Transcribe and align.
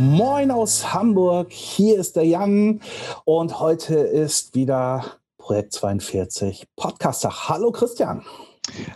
Moin 0.00 0.52
aus 0.52 0.94
Hamburg, 0.94 1.50
hier 1.50 1.98
ist 1.98 2.14
der 2.14 2.22
Jan 2.22 2.80
und 3.24 3.58
heute 3.58 3.96
ist 3.96 4.54
wieder 4.54 5.04
Projekt 5.38 5.72
42 5.72 6.68
Podcaster. 6.76 7.48
Hallo 7.48 7.72
Christian. 7.72 8.24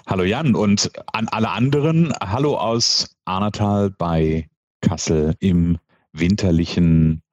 Hallo 0.06 0.22
Jan 0.22 0.54
und 0.54 0.92
an 1.12 1.26
alle 1.26 1.50
anderen, 1.50 2.14
hallo 2.22 2.56
aus 2.56 3.16
Arnatal 3.24 3.90
bei 3.90 4.48
Kassel 4.80 5.34
im 5.40 5.78
winterlichen 6.12 7.24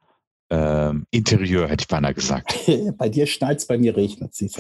äh, 0.50 0.92
Interieur, 1.12 1.68
hätte 1.68 1.84
ich 1.84 1.88
beinahe 1.88 2.16
gesagt. 2.16 2.58
bei 2.98 3.08
dir 3.08 3.28
schneit 3.28 3.60
es, 3.60 3.68
bei 3.68 3.78
mir 3.78 3.96
regnet 3.96 4.32
es. 4.42 4.58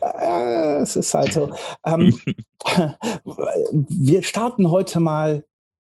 Äh, 0.00 0.76
es 0.80 0.94
ist 0.94 1.12
halt 1.12 1.32
so. 1.32 1.52
Ähm, 1.84 2.16
wir 3.72 4.22
starten 4.22 4.70
heute 4.70 5.00
mal. 5.00 5.44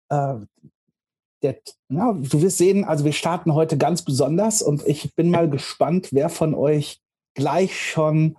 Äh, 0.09 0.35
der, 1.43 1.57
na, 1.89 2.13
du 2.13 2.41
wirst 2.41 2.57
sehen, 2.57 2.83
also 2.83 3.05
wir 3.05 3.13
starten 3.13 3.53
heute 3.53 3.77
ganz 3.77 4.01
besonders 4.01 4.61
und 4.61 4.85
ich 4.87 5.13
bin 5.15 5.29
mal 5.29 5.49
gespannt, 5.49 6.09
wer 6.11 6.29
von 6.29 6.55
euch 6.55 6.99
gleich 7.35 7.79
schon 7.79 8.37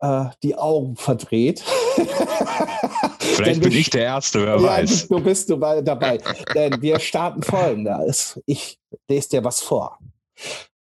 äh, 0.00 0.26
die 0.42 0.56
Augen 0.56 0.96
verdreht. 0.96 1.64
Vielleicht 3.18 3.62
bin 3.62 3.72
ich 3.72 3.90
der 3.90 4.04
Erste, 4.04 4.46
wer 4.46 4.56
ja, 4.56 4.62
weiß. 4.62 5.08
Du 5.08 5.20
bist 5.20 5.50
du 5.50 5.56
dabei. 5.56 6.18
Denn 6.54 6.80
wir 6.82 7.00
starten 7.00 7.42
folgendes. 7.42 8.40
Ich 8.46 8.78
lese 9.08 9.30
dir 9.30 9.44
was 9.44 9.60
vor. 9.60 9.98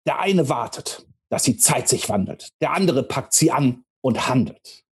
Der 0.06 0.18
eine 0.20 0.48
wartet, 0.48 1.06
dass 1.30 1.42
die 1.42 1.56
Zeit 1.56 1.88
sich 1.88 2.08
wandelt. 2.08 2.50
Der 2.60 2.72
andere 2.72 3.02
packt 3.02 3.32
sie 3.32 3.50
an 3.50 3.84
und 4.00 4.28
handelt. 4.28 4.84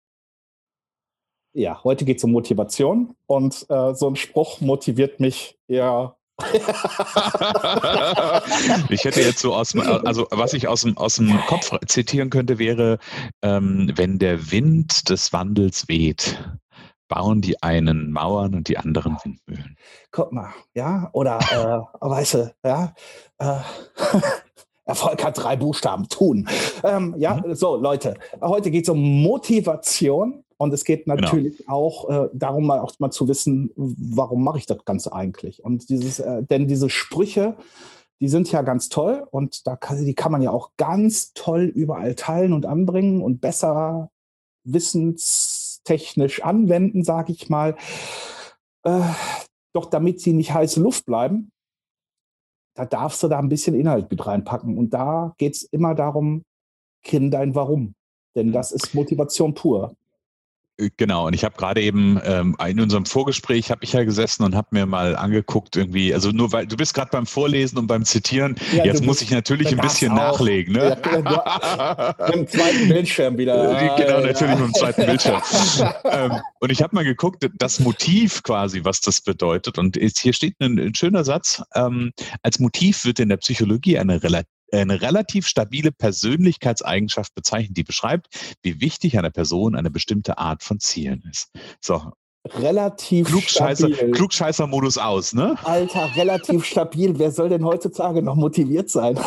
Ja, 1.53 1.81
heute 1.85 2.03
geht 2.03 2.17
es 2.17 2.23
um 2.25 2.33
Motivation 2.33 3.15
und 3.27 3.65
äh, 3.69 3.95
so 3.95 4.09
ein 4.09 4.17
Spruch 4.17 4.59
motiviert 4.59 5.21
mich 5.21 5.57
eher 5.69 6.17
ich 8.89 9.05
hätte 9.05 9.21
jetzt 9.21 9.39
so 9.39 9.55
aus, 9.55 9.73
also 9.77 10.27
was 10.31 10.51
ich 10.53 10.67
aus 10.67 10.81
dem, 10.81 10.97
aus 10.97 11.15
dem 11.15 11.39
Kopf 11.47 11.71
zitieren 11.87 12.29
könnte, 12.29 12.59
wäre, 12.59 12.99
ähm, 13.41 13.93
wenn 13.95 14.19
der 14.19 14.51
Wind 14.51 15.09
des 15.09 15.31
Wandels 15.31 15.87
weht, 15.87 16.37
bauen 17.07 17.41
die 17.41 17.61
einen 17.63 18.11
Mauern 18.11 18.55
und 18.55 18.67
die 18.67 18.77
anderen 18.77 19.17
Windmühlen. 19.23 19.77
Guck 20.11 20.31
mal, 20.31 20.53
ja, 20.73 21.09
oder, 21.13 21.39
äh, 21.39 21.79
weißt 22.05 22.33
du, 22.33 22.53
ja, 22.65 22.93
äh, 23.37 23.59
Erfolg 24.85 25.23
hat 25.23 25.37
drei 25.37 25.55
Buchstaben, 25.55 26.07
tun. 26.09 26.47
Ähm, 26.83 27.15
ja, 27.17 27.35
mhm. 27.35 27.55
so 27.55 27.75
Leute, 27.75 28.15
heute 28.39 28.69
geht 28.69 28.83
es 28.83 28.89
um 28.89 28.99
Motivation 28.99 30.44
und 30.57 30.73
es 30.73 30.83
geht 30.85 31.05
genau. 31.05 31.15
natürlich 31.15 31.57
genau. 31.57 31.71
auch 31.71 32.09
äh, 32.09 32.29
darum, 32.33 32.65
mal 32.65 32.79
auch 32.79 32.93
mal 32.99 33.11
zu 33.11 33.27
wissen, 33.27 33.71
warum 33.75 34.43
mache 34.43 34.59
ich 34.59 34.65
das 34.65 34.83
Ganze 34.85 35.13
eigentlich? 35.13 35.63
Und 35.63 35.89
dieses, 35.89 36.19
äh, 36.19 36.43
denn 36.43 36.67
diese 36.67 36.89
Sprüche, 36.89 37.55
die 38.21 38.29
sind 38.29 38.51
ja 38.51 38.61
ganz 38.61 38.89
toll 38.89 39.27
und 39.31 39.67
da 39.67 39.75
kann, 39.75 40.03
die 40.05 40.15
kann 40.15 40.31
man 40.31 40.41
ja 40.41 40.51
auch 40.51 40.71
ganz 40.77 41.33
toll 41.33 41.63
überall 41.63 42.15
teilen 42.15 42.53
und 42.53 42.65
anbringen 42.65 43.21
und 43.21 43.41
besser 43.41 44.09
wissenstechnisch 44.63 46.41
anwenden, 46.41 47.03
sage 47.03 47.33
ich 47.33 47.49
mal. 47.49 47.75
Äh, 48.83 49.01
doch 49.73 49.85
damit 49.85 50.21
sie 50.21 50.31
nicht 50.31 50.53
heiße 50.53 50.79
Luft 50.81 51.05
bleiben, 51.05 51.51
da 52.75 52.85
darfst 52.85 53.21
du 53.23 53.27
da 53.27 53.39
ein 53.39 53.49
bisschen 53.49 53.75
Inhalt 53.75 54.09
mit 54.09 54.25
reinpacken. 54.25 54.77
Und 54.77 54.91
da 54.91 55.33
geht 55.37 55.55
es 55.55 55.63
immer 55.63 55.95
darum, 55.95 56.43
kenn 57.03 57.29
dein 57.29 57.55
Warum. 57.55 57.93
Denn 58.35 58.51
das 58.51 58.71
ist 58.71 58.93
Motivation 58.93 59.53
pur. 59.53 59.95
Äh, 60.77 60.89
genau, 60.97 61.27
und 61.27 61.33
ich 61.33 61.43
habe 61.43 61.55
gerade 61.57 61.81
eben 61.81 62.19
ähm, 62.23 62.55
in 62.65 62.79
unserem 62.79 63.05
Vorgespräch 63.05 63.71
habe 63.71 63.83
ich 63.83 63.93
ja 63.93 64.03
gesessen 64.03 64.43
und 64.43 64.55
habe 64.55 64.67
mir 64.71 64.85
mal 64.85 65.15
angeguckt 65.15 65.75
irgendwie, 65.75 66.13
also 66.13 66.31
nur 66.31 66.51
weil 66.51 66.67
du 66.67 66.75
bist 66.75 66.93
gerade 66.93 67.09
beim 67.11 67.25
Vorlesen 67.25 67.77
und 67.77 67.87
beim 67.87 68.05
Zitieren, 68.05 68.55
ja, 68.73 68.85
jetzt 68.85 69.03
muss 69.03 69.21
ich 69.21 69.31
natürlich 69.31 69.69
ein 69.69 69.77
bisschen 69.77 70.11
auch. 70.13 70.39
nachlegen, 70.39 70.73
ne? 70.73 70.97
Ja, 71.05 72.15
mit 72.25 72.35
dem 72.35 72.47
zweiten 72.47 72.89
Bildschirm 72.89 73.37
wieder. 73.37 73.95
genau, 73.97 74.21
natürlich 74.21 74.55
mit 74.55 74.67
dem 74.67 74.73
zweiten 74.73 75.05
Bildschirm. 75.05 75.41
ähm, 76.05 76.33
und 76.59 76.71
ich 76.71 76.81
habe 76.81 76.95
mal 76.95 77.03
geguckt, 77.03 77.47
das 77.57 77.79
Motiv 77.79 78.43
quasi, 78.43 78.83
was 78.83 79.01
das 79.01 79.21
bedeutet. 79.21 79.77
Und 79.77 79.97
ist, 79.97 80.19
hier 80.19 80.33
steht 80.33 80.55
ein, 80.59 80.79
ein 80.79 80.95
schöner 80.95 81.23
Satz. 81.23 81.63
Ähm, 81.75 82.11
als 82.43 82.59
Motiv 82.59 83.05
wird 83.05 83.19
in 83.19 83.29
der 83.29 83.37
Psychologie 83.37 83.97
eine 83.97 84.21
relativ 84.23 84.54
eine 84.71 85.01
relativ 85.01 85.47
stabile 85.47 85.91
Persönlichkeitseigenschaft 85.91 87.33
bezeichnet, 87.35 87.77
die 87.77 87.83
beschreibt, 87.83 88.27
wie 88.61 88.81
wichtig 88.81 89.17
einer 89.17 89.31
Person 89.31 89.75
eine 89.75 89.91
bestimmte 89.91 90.37
Art 90.37 90.63
von 90.63 90.79
Zielen 90.79 91.23
ist. 91.29 91.51
So. 91.81 92.11
Relativ 92.47 93.27
Klugscheißer, 93.27 93.87
stabil. 93.91 94.11
Klugscheißer-Modus 94.11 94.99
aus, 94.99 95.33
ne? 95.33 95.55
Alter, 95.63 96.15
relativ 96.15 96.63
stabil. 96.71 97.17
Wer 97.17 97.31
soll 97.31 97.49
denn 97.49 97.65
heutzutage 97.65 98.21
noch 98.21 98.35
motiviert 98.35 98.89
sein? 98.89 99.17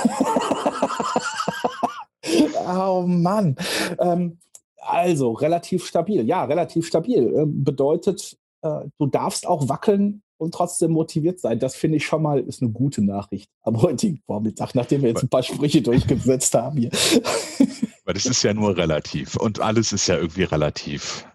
oh 2.67 3.05
Mann. 3.07 3.57
Ähm, 3.99 4.39
also, 4.77 5.33
relativ 5.33 5.85
stabil. 5.85 6.27
Ja, 6.27 6.45
relativ 6.45 6.87
stabil. 6.87 7.35
Äh, 7.37 7.45
bedeutet, 7.47 8.39
äh, 8.63 8.83
du 8.99 9.07
darfst 9.07 9.47
auch 9.47 9.69
wackeln 9.69 10.23
und 10.39 10.55
trotzdem 10.55 10.93
motiviert 10.93 11.41
sein. 11.41 11.59
Das 11.59 11.77
finde 11.77 11.99
ich 11.99 12.07
schon 12.07 12.23
mal 12.23 12.41
ist 12.41 12.63
eine 12.63 12.71
gute 12.71 13.03
Nachricht 13.03 13.51
am 13.63 13.81
heutigen 13.83 14.21
Vormittag, 14.27 14.75
nachdem 14.75 15.03
wir 15.03 15.11
jetzt 15.11 15.23
ein 15.23 15.29
paar 15.29 15.43
Sprüche 15.43 15.83
durchgesetzt 15.83 16.55
haben 16.55 16.79
hier. 16.79 16.91
Weil 18.05 18.15
das 18.15 18.27
ist 18.27 18.43
ja 18.43 18.55
nur 18.55 18.77
relativ 18.77 19.37
und 19.37 19.61
alles 19.61 19.93
ist 19.93 20.07
ja 20.07 20.17
irgendwie 20.17 20.45
relativ. 20.45 21.27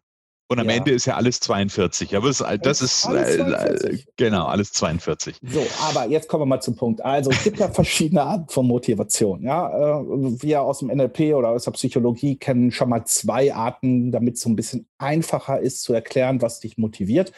Und 0.53 0.59
am 0.59 0.69
ja. 0.69 0.75
Ende 0.75 0.92
ist 0.92 1.06
ja 1.06 1.16
alles 1.16 1.40
42. 1.40 2.16
Aber 2.16 2.28
das, 2.28 2.44
das 2.62 2.81
ist 2.81 3.06
äh, 3.06 3.97
genau 4.18 4.46
alles 4.46 4.72
42. 4.74 5.38
So, 5.42 5.66
aber 5.81 6.08
jetzt 6.09 6.28
kommen 6.28 6.44
wir 6.44 6.46
mal 6.46 6.62
zum 6.62 6.75
Punkt. 6.75 7.03
Also 7.03 7.31
es 7.31 7.44
gibt 7.44 7.59
ja 7.59 7.69
verschiedene 7.69 8.22
Arten 8.22 8.50
von 8.50 8.68
Motivation. 8.68 9.42
Ja, 9.42 9.69
äh, 10.00 10.03
wir 10.44 10.62
aus 10.62 10.80
dem 10.80 10.90
NLP 10.90 11.34
oder 11.34 11.50
aus 11.50 11.63
der 11.63 11.72
Psychologie 11.72 12.36
kennen 12.36 12.72
schon 12.72 12.90
mal 12.90 13.03
zwei 13.06 13.53
Arten, 13.53 14.12
damit 14.12 14.36
es 14.36 14.42
so 14.42 14.50
ein 14.50 14.56
bisschen 14.56 14.86
einfacher 15.00 15.59
ist 15.59 15.81
zu 15.81 15.94
erklären, 15.94 16.42
was 16.42 16.59
dich 16.59 16.78
motiviert. 16.78 17.31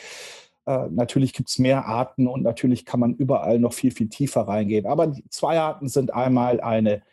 Äh, 0.65 0.87
natürlich 0.89 1.33
gibt 1.33 1.49
es 1.49 1.59
mehr 1.59 1.85
Arten 1.85 2.27
und 2.27 2.43
natürlich 2.43 2.85
kann 2.85 2.99
man 2.99 3.15
überall 3.15 3.59
noch 3.59 3.73
viel, 3.73 3.91
viel 3.91 4.09
tiefer 4.09 4.41
reingehen. 4.41 4.85
Aber 4.85 5.07
die 5.07 5.23
zwei 5.29 5.59
Arten 5.59 5.87
sind 5.87 6.13
einmal 6.13 6.59
eine 6.59 7.03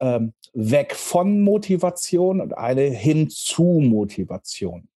ähm, 0.00 0.34
Weg 0.52 0.94
von 0.94 1.40
Motivation 1.40 2.40
und 2.40 2.56
eine 2.56 2.82
hin 2.82 3.30
zu 3.30 3.80
Motivation. 3.82 4.88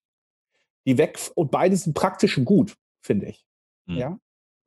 Die 0.87 0.99
Weg 0.99 1.19
und 1.35 1.51
beide 1.51 1.77
sind 1.77 1.95
praktisch 1.95 2.41
gut, 2.45 2.77
finde 3.01 3.27
ich. 3.27 3.47
Hm. 3.87 3.97
Ja? 3.97 4.19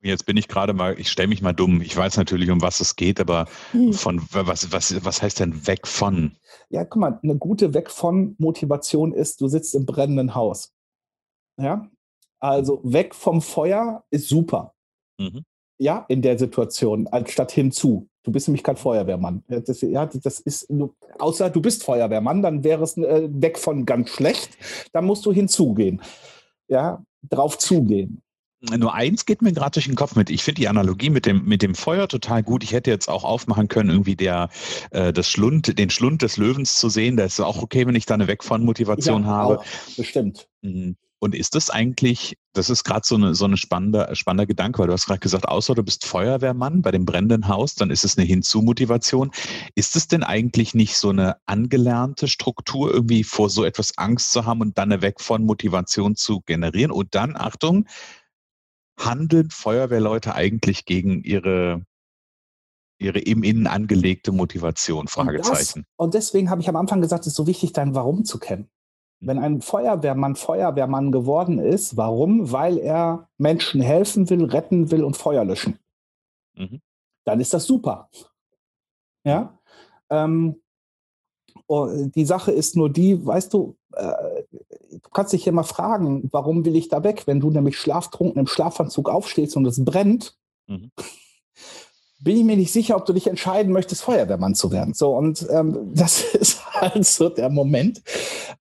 Jetzt 0.02 0.26
bin 0.26 0.36
ich 0.36 0.48
gerade 0.48 0.72
mal, 0.72 0.98
ich 0.98 1.10
stelle 1.10 1.28
mich 1.28 1.42
mal 1.42 1.52
dumm. 1.52 1.80
Ich 1.82 1.96
weiß 1.96 2.16
natürlich, 2.16 2.50
um 2.50 2.62
was 2.62 2.80
es 2.80 2.96
geht, 2.96 3.20
aber 3.20 3.46
hm. 3.72 3.92
von 3.92 4.20
was, 4.30 4.72
was, 4.72 5.04
was 5.04 5.22
heißt 5.22 5.40
denn 5.40 5.66
weg 5.66 5.86
von? 5.86 6.36
Ja, 6.68 6.84
guck 6.84 7.00
mal, 7.00 7.20
eine 7.22 7.36
gute 7.36 7.74
Weg 7.74 7.90
von 7.90 8.34
Motivation 8.38 9.12
ist, 9.12 9.40
du 9.40 9.48
sitzt 9.48 9.74
im 9.74 9.86
brennenden 9.86 10.34
Haus. 10.34 10.72
Ja, 11.58 11.88
also 12.50 12.80
weg 12.82 13.14
vom 13.14 13.40
Feuer 13.40 14.04
ist 14.10 14.28
super. 14.28 14.74
Mhm. 15.18 15.44
Ja, 15.78 16.06
in 16.08 16.22
der 16.22 16.38
Situation, 16.38 17.06
anstatt 17.08 17.52
hinzu. 17.52 18.08
Du 18.22 18.32
bist 18.32 18.48
nämlich 18.48 18.64
kein 18.64 18.76
Feuerwehrmann. 18.76 19.44
Das, 19.46 19.80
ja, 19.82 20.06
das 20.06 20.40
ist, 20.40 20.72
außer 21.18 21.50
du 21.50 21.60
bist 21.60 21.84
Feuerwehrmann, 21.84 22.42
dann 22.42 22.64
wäre 22.64 22.82
es 22.82 22.96
äh, 22.96 23.28
weg 23.30 23.58
von 23.58 23.86
ganz 23.86 24.10
schlecht. 24.10 24.56
Dann 24.92 25.04
musst 25.04 25.24
du 25.26 25.32
hinzugehen. 25.32 26.02
Ja, 26.66 27.04
drauf 27.28 27.58
zugehen. 27.58 28.22
Nur 28.60 28.94
eins 28.94 29.26
geht 29.26 29.42
mir 29.42 29.52
gerade 29.52 29.72
durch 29.72 29.86
den 29.86 29.94
Kopf 29.94 30.16
mit. 30.16 30.30
Ich 30.30 30.42
finde 30.42 30.60
die 30.60 30.68
Analogie 30.68 31.10
mit 31.10 31.26
dem, 31.26 31.44
mit 31.44 31.62
dem 31.62 31.74
Feuer 31.74 32.08
total 32.08 32.42
gut. 32.42 32.64
Ich 32.64 32.72
hätte 32.72 32.90
jetzt 32.90 33.08
auch 33.08 33.22
aufmachen 33.22 33.68
können, 33.68 33.90
irgendwie 33.90 34.16
der, 34.16 34.48
äh, 34.90 35.12
das 35.12 35.30
Schlund, 35.30 35.78
den 35.78 35.90
Schlund 35.90 36.22
des 36.22 36.36
Löwens 36.36 36.76
zu 36.76 36.88
sehen. 36.88 37.16
Das 37.16 37.34
ist 37.34 37.40
auch 37.40 37.62
okay, 37.62 37.86
wenn 37.86 37.94
ich 37.94 38.06
da 38.06 38.14
eine 38.14 38.28
Weg 38.28 38.42
von 38.42 38.64
Motivation 38.64 39.22
ja, 39.22 39.28
habe. 39.28 39.58
Auch, 39.60 39.64
bestimmt. 39.96 40.48
Mhm. 40.62 40.96
Und 41.26 41.34
ist 41.34 41.56
das 41.56 41.70
eigentlich, 41.70 42.38
das 42.52 42.70
ist 42.70 42.84
gerade 42.84 43.04
so 43.04 43.16
eine, 43.16 43.34
so 43.34 43.46
eine 43.46 43.56
spannende, 43.56 44.14
spannender 44.14 44.46
Gedanke, 44.46 44.78
weil 44.78 44.86
du 44.86 44.92
hast 44.92 45.06
gerade 45.06 45.18
gesagt, 45.18 45.48
außer 45.48 45.74
du 45.74 45.82
bist 45.82 46.06
Feuerwehrmann 46.06 46.82
bei 46.82 46.92
dem 46.92 47.04
brennenden 47.04 47.48
Haus, 47.48 47.74
dann 47.74 47.90
ist 47.90 48.04
es 48.04 48.16
eine 48.16 48.24
Hinzu-Motivation. 48.28 49.32
Ist 49.74 49.96
es 49.96 50.06
denn 50.06 50.22
eigentlich 50.22 50.76
nicht 50.76 50.96
so 50.96 51.08
eine 51.08 51.38
angelernte 51.44 52.28
Struktur, 52.28 52.94
irgendwie 52.94 53.24
vor 53.24 53.50
so 53.50 53.64
etwas 53.64 53.98
Angst 53.98 54.30
zu 54.30 54.46
haben 54.46 54.60
und 54.60 54.78
dann 54.78 54.92
eine 54.92 55.02
Weg 55.02 55.20
von 55.20 55.44
Motivation 55.44 56.14
zu 56.14 56.42
generieren? 56.42 56.92
Und 56.92 57.16
dann, 57.16 57.34
Achtung, 57.34 57.88
handeln 58.96 59.50
Feuerwehrleute 59.50 60.36
eigentlich 60.36 60.84
gegen 60.84 61.24
ihre 61.24 61.82
ihre 62.98 63.18
im 63.18 63.42
Innen 63.42 63.66
angelegte 63.66 64.30
Motivation, 64.30 65.08
Fragezeichen. 65.08 65.80
Und, 65.80 65.86
das, 65.86 65.94
und 65.96 66.14
deswegen 66.14 66.50
habe 66.50 66.60
ich 66.60 66.68
am 66.68 66.76
Anfang 66.76 67.00
gesagt, 67.00 67.22
es 67.22 67.32
ist 67.32 67.36
so 67.36 67.48
wichtig, 67.48 67.72
dein 67.72 67.96
Warum 67.96 68.24
zu 68.24 68.38
kennen. 68.38 68.70
Wenn 69.26 69.40
ein 69.40 69.60
Feuerwehrmann 69.60 70.36
Feuerwehrmann 70.36 71.10
geworden 71.10 71.58
ist, 71.58 71.96
warum? 71.96 72.52
Weil 72.52 72.78
er 72.78 73.28
Menschen 73.38 73.80
helfen 73.80 74.30
will, 74.30 74.44
retten 74.44 74.92
will 74.92 75.02
und 75.02 75.16
Feuer 75.16 75.44
löschen. 75.44 75.80
Mhm. 76.54 76.80
Dann 77.24 77.40
ist 77.40 77.52
das 77.52 77.66
super. 77.66 78.08
Ja. 79.24 79.58
Ähm, 80.10 80.62
oh, 81.66 81.88
die 82.14 82.24
Sache 82.24 82.52
ist 82.52 82.76
nur 82.76 82.88
die, 82.88 83.26
weißt 83.26 83.52
du, 83.52 83.76
äh, 83.94 84.44
du 84.92 85.10
kannst 85.12 85.32
dich 85.32 85.48
immer 85.48 85.64
fragen, 85.64 86.28
warum 86.30 86.64
will 86.64 86.76
ich 86.76 86.88
da 86.88 87.02
weg? 87.02 87.26
Wenn 87.26 87.40
du 87.40 87.50
nämlich 87.50 87.76
schlaftrunken 87.78 88.38
im 88.38 88.46
Schlafanzug 88.46 89.08
aufstehst 89.08 89.56
und 89.56 89.66
es 89.66 89.84
brennt, 89.84 90.38
mhm. 90.68 90.92
bin 92.20 92.36
ich 92.36 92.44
mir 92.44 92.56
nicht 92.56 92.72
sicher, 92.72 92.96
ob 92.96 93.06
du 93.06 93.12
dich 93.12 93.26
entscheiden 93.26 93.72
möchtest, 93.72 94.02
Feuerwehrmann 94.02 94.54
zu 94.54 94.70
werden. 94.70 94.94
So, 94.94 95.16
und 95.16 95.44
ähm, 95.50 95.90
das 95.94 96.22
ist 96.34 96.64
halt 96.80 97.04
so 97.04 97.28
der 97.28 97.50
Moment, 97.50 98.02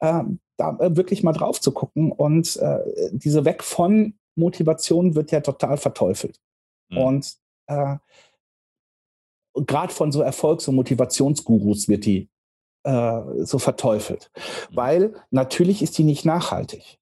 ähm, 0.02 0.40
da 0.58 0.78
äh, 0.80 0.96
wirklich 0.96 1.24
mal 1.24 1.34
drauf 1.34 1.60
zu 1.60 1.72
gucken. 1.72 2.12
Und 2.12 2.58
äh, 2.58 2.80
diese 3.12 3.46
Weg 3.46 3.64
von 3.64 4.16
Motivation 4.36 5.16
wird 5.16 5.32
ja 5.32 5.42
total 5.42 5.78
verteufelt. 5.78 6.40
Mhm. 6.90 6.98
Und 6.98 7.34
äh, 7.68 7.98
gerade 9.56 9.94
von 9.94 10.12
so 10.12 10.22
Erfolgs- 10.22 10.68
und 10.68 10.76
Motivationsgurus 10.76 11.88
wird 11.88 12.06
die 12.06 12.30
äh, 12.84 13.22
so 13.44 13.60
verteufelt. 13.60 14.32
Mhm. 14.36 14.76
Weil 14.76 15.14
natürlich 15.32 15.82
ist 15.82 15.98
die 15.98 16.04
nicht 16.04 16.26
nachhaltig. 16.26 17.00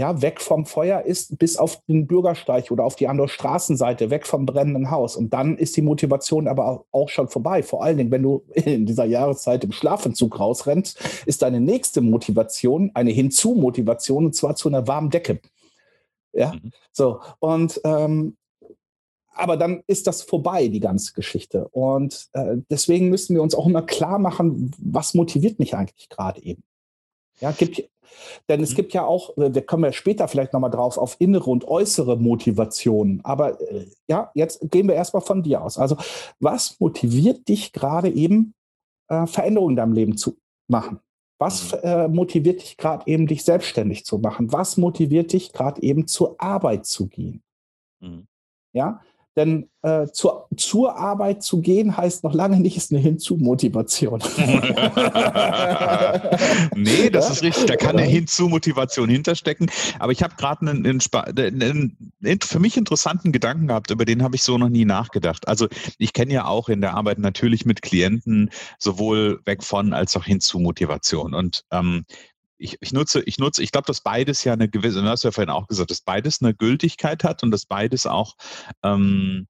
Ja, 0.00 0.22
weg 0.22 0.40
vom 0.40 0.64
Feuer 0.64 1.02
ist 1.02 1.38
bis 1.38 1.58
auf 1.58 1.82
den 1.86 2.06
Bürgersteig 2.06 2.70
oder 2.70 2.84
auf 2.86 2.96
die 2.96 3.06
andere 3.06 3.28
Straßenseite, 3.28 4.08
weg 4.08 4.26
vom 4.26 4.46
brennenden 4.46 4.90
Haus. 4.90 5.14
Und 5.14 5.34
dann 5.34 5.58
ist 5.58 5.76
die 5.76 5.82
Motivation 5.82 6.48
aber 6.48 6.86
auch 6.90 7.10
schon 7.10 7.28
vorbei. 7.28 7.62
Vor 7.62 7.84
allen 7.84 7.98
Dingen, 7.98 8.10
wenn 8.10 8.22
du 8.22 8.42
in 8.54 8.86
dieser 8.86 9.04
Jahreszeit 9.04 9.62
im 9.62 9.72
Schlafentzug 9.72 10.40
rausrennst, 10.40 10.98
ist 11.26 11.42
deine 11.42 11.60
nächste 11.60 12.00
Motivation 12.00 12.90
eine 12.94 13.10
Hinzu-Motivation 13.10 14.24
und 14.24 14.34
zwar 14.34 14.56
zu 14.56 14.70
einer 14.70 14.88
warmen 14.88 15.10
Decke. 15.10 15.38
Ja, 16.32 16.54
mhm. 16.54 16.72
so. 16.92 17.20
Und 17.38 17.78
ähm, 17.84 18.38
aber 19.34 19.58
dann 19.58 19.82
ist 19.86 20.06
das 20.06 20.22
vorbei, 20.22 20.68
die 20.68 20.80
ganze 20.80 21.12
Geschichte. 21.12 21.68
Und 21.68 22.30
äh, 22.32 22.56
deswegen 22.70 23.10
müssen 23.10 23.34
wir 23.34 23.42
uns 23.42 23.54
auch 23.54 23.66
immer 23.66 23.82
klar 23.82 24.18
machen, 24.18 24.70
was 24.78 25.12
motiviert 25.12 25.58
mich 25.58 25.74
eigentlich 25.74 26.08
gerade 26.08 26.42
eben. 26.42 26.62
Ja, 27.40 27.52
gibt, 27.52 27.82
denn 28.48 28.62
es 28.62 28.72
mhm. 28.72 28.76
gibt 28.76 28.92
ja 28.92 29.04
auch, 29.04 29.36
äh, 29.36 29.50
da 29.50 29.60
kommen 29.60 29.84
wir 29.84 29.92
später 29.92 30.28
vielleicht 30.28 30.52
nochmal 30.52 30.70
drauf, 30.70 30.98
auf 30.98 31.16
innere 31.18 31.50
und 31.50 31.66
äußere 31.66 32.16
Motivationen. 32.16 33.20
Aber 33.24 33.60
äh, 33.60 33.86
ja, 34.08 34.30
jetzt 34.34 34.70
gehen 34.70 34.88
wir 34.88 34.94
erstmal 34.94 35.22
von 35.22 35.42
dir 35.42 35.62
aus. 35.62 35.78
Also, 35.78 35.96
was 36.38 36.78
motiviert 36.80 37.48
dich 37.48 37.72
gerade 37.72 38.08
eben, 38.10 38.54
äh, 39.08 39.26
Veränderungen 39.26 39.72
in 39.72 39.76
deinem 39.76 39.92
Leben 39.92 40.16
zu 40.16 40.36
machen? 40.68 41.00
Was 41.38 41.72
mhm. 41.72 41.78
äh, 41.82 42.08
motiviert 42.08 42.62
dich 42.62 42.76
gerade 42.76 43.06
eben, 43.06 43.26
dich 43.26 43.44
selbstständig 43.44 44.04
zu 44.04 44.18
machen? 44.18 44.52
Was 44.52 44.76
motiviert 44.76 45.32
dich 45.32 45.52
gerade 45.52 45.82
eben, 45.82 46.06
zur 46.06 46.36
Arbeit 46.38 46.86
zu 46.86 47.08
gehen? 47.08 47.42
Mhm. 48.00 48.26
Ja, 48.72 49.00
denn 49.36 49.68
äh, 49.82 50.08
zur, 50.08 50.48
zur 50.56 50.96
Arbeit 50.96 51.42
zu 51.42 51.60
gehen 51.60 51.96
heißt 51.96 52.24
noch 52.24 52.34
lange 52.34 52.58
nicht, 52.58 52.76
ist 52.76 52.92
eine 52.92 53.00
Hinzu-Motivation. 53.00 54.18
nee, 56.74 57.08
das 57.10 57.30
ist 57.30 57.42
richtig. 57.42 57.66
Da 57.66 57.76
kann 57.76 57.96
eine 57.96 58.06
Hinzu-Motivation 58.08 59.08
hinterstecken. 59.08 59.70
Aber 59.98 60.10
ich 60.12 60.22
habe 60.22 60.34
gerade 60.36 60.68
einen, 60.68 60.84
einen, 60.84 61.00
einen, 62.22 62.40
für 62.42 62.58
mich 62.58 62.76
interessanten 62.76 63.30
Gedanken 63.30 63.68
gehabt, 63.68 63.90
über 63.90 64.04
den 64.04 64.22
habe 64.22 64.34
ich 64.34 64.42
so 64.42 64.58
noch 64.58 64.68
nie 64.68 64.84
nachgedacht. 64.84 65.46
Also 65.48 65.68
ich 65.98 66.12
kenne 66.12 66.34
ja 66.34 66.46
auch 66.46 66.68
in 66.68 66.80
der 66.80 66.94
Arbeit 66.94 67.18
natürlich 67.18 67.64
mit 67.64 67.82
Klienten 67.82 68.50
sowohl 68.78 69.40
weg 69.44 69.62
von 69.62 69.92
als 69.92 70.16
auch 70.16 70.24
Hinzu-Motivation. 70.24 71.34
Und 71.34 71.64
ähm, 71.70 72.04
ich, 72.60 72.76
ich, 72.80 72.92
nutze, 72.92 73.22
ich 73.22 73.38
nutze, 73.38 73.62
ich 73.62 73.72
glaube, 73.72 73.86
dass 73.86 74.02
beides 74.02 74.44
ja 74.44 74.52
eine 74.52 74.68
gewisse, 74.68 75.00
du 75.00 75.08
hast 75.08 75.24
ja 75.24 75.32
vorhin 75.32 75.50
auch 75.50 75.66
gesagt, 75.66 75.90
dass 75.90 76.02
beides 76.02 76.42
eine 76.42 76.54
Gültigkeit 76.54 77.24
hat 77.24 77.42
und 77.42 77.50
dass 77.50 77.64
beides 77.66 78.06
auch 78.06 78.36
ähm, 78.82 79.48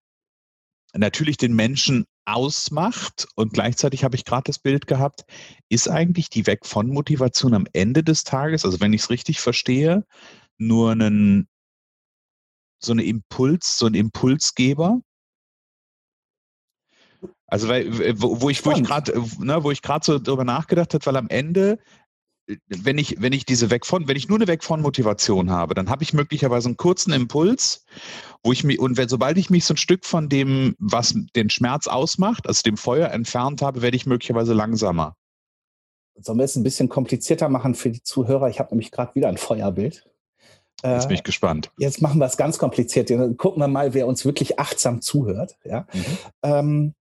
natürlich 0.94 1.36
den 1.36 1.54
Menschen 1.54 2.06
ausmacht. 2.24 3.26
Und 3.34 3.52
gleichzeitig 3.52 4.04
habe 4.04 4.14
ich 4.14 4.24
gerade 4.24 4.44
das 4.44 4.60
Bild 4.60 4.86
gehabt, 4.86 5.24
ist 5.68 5.88
eigentlich 5.88 6.30
die 6.30 6.46
Weg 6.46 6.64
von 6.64 6.88
Motivation 6.88 7.54
am 7.54 7.66
Ende 7.72 8.04
des 8.04 8.22
Tages, 8.22 8.64
also 8.64 8.80
wenn 8.80 8.92
ich 8.92 9.02
es 9.02 9.10
richtig 9.10 9.40
verstehe, 9.40 10.06
nur 10.56 10.92
einen, 10.92 11.48
so 12.78 12.92
eine 12.92 13.02
Impuls, 13.02 13.76
so 13.76 13.86
ein 13.86 13.94
Impulsgeber? 13.94 15.00
Also 17.46 17.66
weil, 17.66 17.90
wo, 18.20 18.40
wo 18.40 18.50
ich, 18.50 18.64
wo 18.64 18.70
ich 18.70 18.84
gerade, 18.84 19.12
ne, 19.40 19.64
wo 19.64 19.72
ich 19.72 19.82
gerade 19.82 20.04
so 20.04 20.18
darüber 20.20 20.44
nachgedacht 20.44 20.94
habe, 20.94 21.04
weil 21.04 21.16
am 21.16 21.28
Ende 21.28 21.80
wenn 22.68 22.98
ich, 22.98 23.16
wenn 23.20 23.32
ich 23.32 23.44
diese 23.44 23.70
Weg 23.70 23.86
von, 23.86 24.08
wenn 24.08 24.16
ich 24.16 24.28
nur 24.28 24.38
eine 24.38 24.46
Weg 24.46 24.64
von 24.64 24.80
Motivation 24.80 25.50
habe, 25.50 25.74
dann 25.74 25.88
habe 25.88 26.02
ich 26.02 26.12
möglicherweise 26.12 26.68
einen 26.68 26.76
kurzen 26.76 27.12
Impuls, 27.12 27.84
wo 28.42 28.52
ich 28.52 28.64
mich, 28.64 28.78
und 28.78 28.96
wenn, 28.96 29.08
sobald 29.08 29.38
ich 29.38 29.50
mich 29.50 29.64
so 29.64 29.74
ein 29.74 29.76
Stück 29.76 30.04
von 30.04 30.28
dem, 30.28 30.74
was 30.78 31.14
den 31.36 31.50
Schmerz 31.50 31.86
ausmacht, 31.86 32.46
also 32.46 32.62
dem 32.62 32.76
Feuer 32.76 33.10
entfernt 33.10 33.62
habe, 33.62 33.82
werde 33.82 33.96
ich 33.96 34.06
möglicherweise 34.06 34.54
langsamer. 34.54 35.16
Sollen 36.16 36.38
wir 36.38 36.44
es 36.44 36.56
ein 36.56 36.62
bisschen 36.62 36.88
komplizierter 36.88 37.48
machen 37.48 37.74
für 37.74 37.90
die 37.90 38.02
Zuhörer? 38.02 38.48
Ich 38.48 38.58
habe 38.58 38.70
nämlich 38.70 38.90
gerade 38.90 39.14
wieder 39.14 39.28
ein 39.28 39.38
Feuerbild. 39.38 40.06
Jetzt 40.82 41.08
bin 41.08 41.14
ich 41.14 41.20
äh, 41.20 41.24
gespannt. 41.24 41.70
Jetzt 41.78 42.00
machen 42.00 42.18
wir 42.18 42.26
es 42.26 42.36
ganz 42.36 42.58
kompliziert. 42.58 43.08
Gucken 43.38 43.60
wir 43.60 43.68
mal, 43.68 43.94
wer 43.94 44.06
uns 44.06 44.24
wirklich 44.24 44.58
achtsam 44.58 45.02
zuhört. 45.02 45.56
Ja? 45.64 45.86
Mhm. 45.92 46.04
Ähm, 46.42 46.94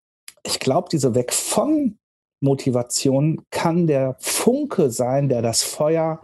ich 0.43 0.59
glaube, 0.59 0.89
diese 0.91 1.15
Weg 1.15 1.33
von 1.33 1.97
Motivation 2.41 3.41
kann 3.49 3.87
der 3.87 4.15
Funke 4.19 4.91
sein, 4.91 5.29
der 5.29 5.41
das 5.41 5.63
Feuer 5.63 6.21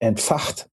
entfacht. 0.00 0.68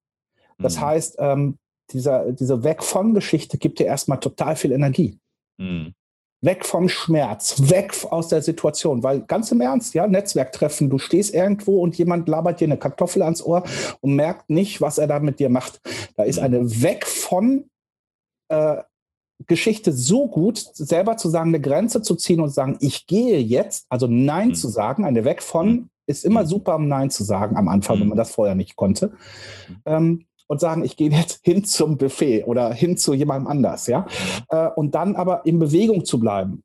Das 0.58 0.78
mhm. 0.78 0.82
heißt, 0.82 1.16
ähm, 1.20 1.58
dieser, 1.92 2.32
diese 2.32 2.64
Weg 2.64 2.84
von 2.84 3.14
Geschichte 3.14 3.58
gibt 3.58 3.80
dir 3.80 3.86
erstmal 3.86 4.20
total 4.20 4.56
viel 4.56 4.72
Energie. 4.72 5.18
Mhm. 5.58 5.94
Weg 6.42 6.66
vom 6.66 6.88
Schmerz, 6.88 7.70
weg 7.70 7.94
aus 8.10 8.30
der 8.30 8.42
Situation, 8.42 9.04
weil 9.04 9.22
ganz 9.22 9.52
im 9.52 9.60
Ernst, 9.60 9.94
ja, 9.94 10.08
Netzwerktreffen, 10.08 10.90
du 10.90 10.98
stehst 10.98 11.34
irgendwo 11.34 11.82
und 11.82 11.98
jemand 11.98 12.30
labert 12.30 12.62
dir 12.62 12.66
eine 12.66 12.78
Kartoffel 12.78 13.24
ans 13.24 13.42
Ohr 13.42 13.64
und 14.00 14.16
merkt 14.16 14.50
nicht, 14.50 14.80
was 14.80 14.98
er 14.98 15.08
da 15.08 15.20
mit 15.20 15.40
dir 15.40 15.50
macht. 15.50 15.82
Da 16.16 16.24
ist 16.24 16.38
mhm. 16.38 16.46
eine 16.46 16.82
Weg 16.82 17.06
von 17.06 17.70
äh, 18.50 18.78
Geschichte 19.48 19.94
so 19.94 20.28
gut, 20.28 20.58
selber 20.58 21.18
zu 21.18 21.30
sagen, 21.30 21.50
eine 21.50 21.62
Grenze 21.62 22.02
zu 22.02 22.16
ziehen 22.16 22.40
und 22.40 22.50
zu 22.50 22.56
sagen, 22.56 22.78
ich 22.82 23.08
gehe 23.08 23.40
jetzt, 23.40 23.86
also 23.90 24.08
Nein 24.08 24.50
mhm. 24.50 24.56
zu 24.56 24.68
sagen, 24.68 25.06
eine 25.06 25.24
Weg 25.26 25.42
von, 25.42 25.68
mhm. 25.70 25.90
ist 26.08 26.26
immer 26.26 26.44
mhm. 26.44 26.48
super, 26.48 26.76
um 26.76 26.88
Nein 26.88 27.10
zu 27.10 27.24
sagen 27.24 27.56
am 27.56 27.68
Anfang, 27.68 27.98
mhm. 27.98 28.02
wenn 28.02 28.08
man 28.10 28.18
das 28.18 28.32
vorher 28.32 28.56
nicht 28.56 28.76
konnte. 28.76 29.08
Mhm. 29.08 29.76
Ähm, 29.86 30.26
und 30.48 30.60
sagen, 30.60 30.84
ich 30.84 30.98
gehe 30.98 31.12
jetzt 31.12 31.42
hin 31.44 31.64
zum 31.64 31.98
Buffet 31.98 32.44
oder 32.46 32.74
hin 32.74 32.98
zu 32.98 33.14
jemandem 33.14 33.48
anders, 33.48 33.88
ja. 33.88 34.08
Äh, 34.50 34.70
und 34.76 34.96
dann 34.96 35.16
aber 35.16 35.46
in 35.46 35.60
Bewegung 35.60 36.06
zu 36.06 36.20
bleiben. 36.20 36.64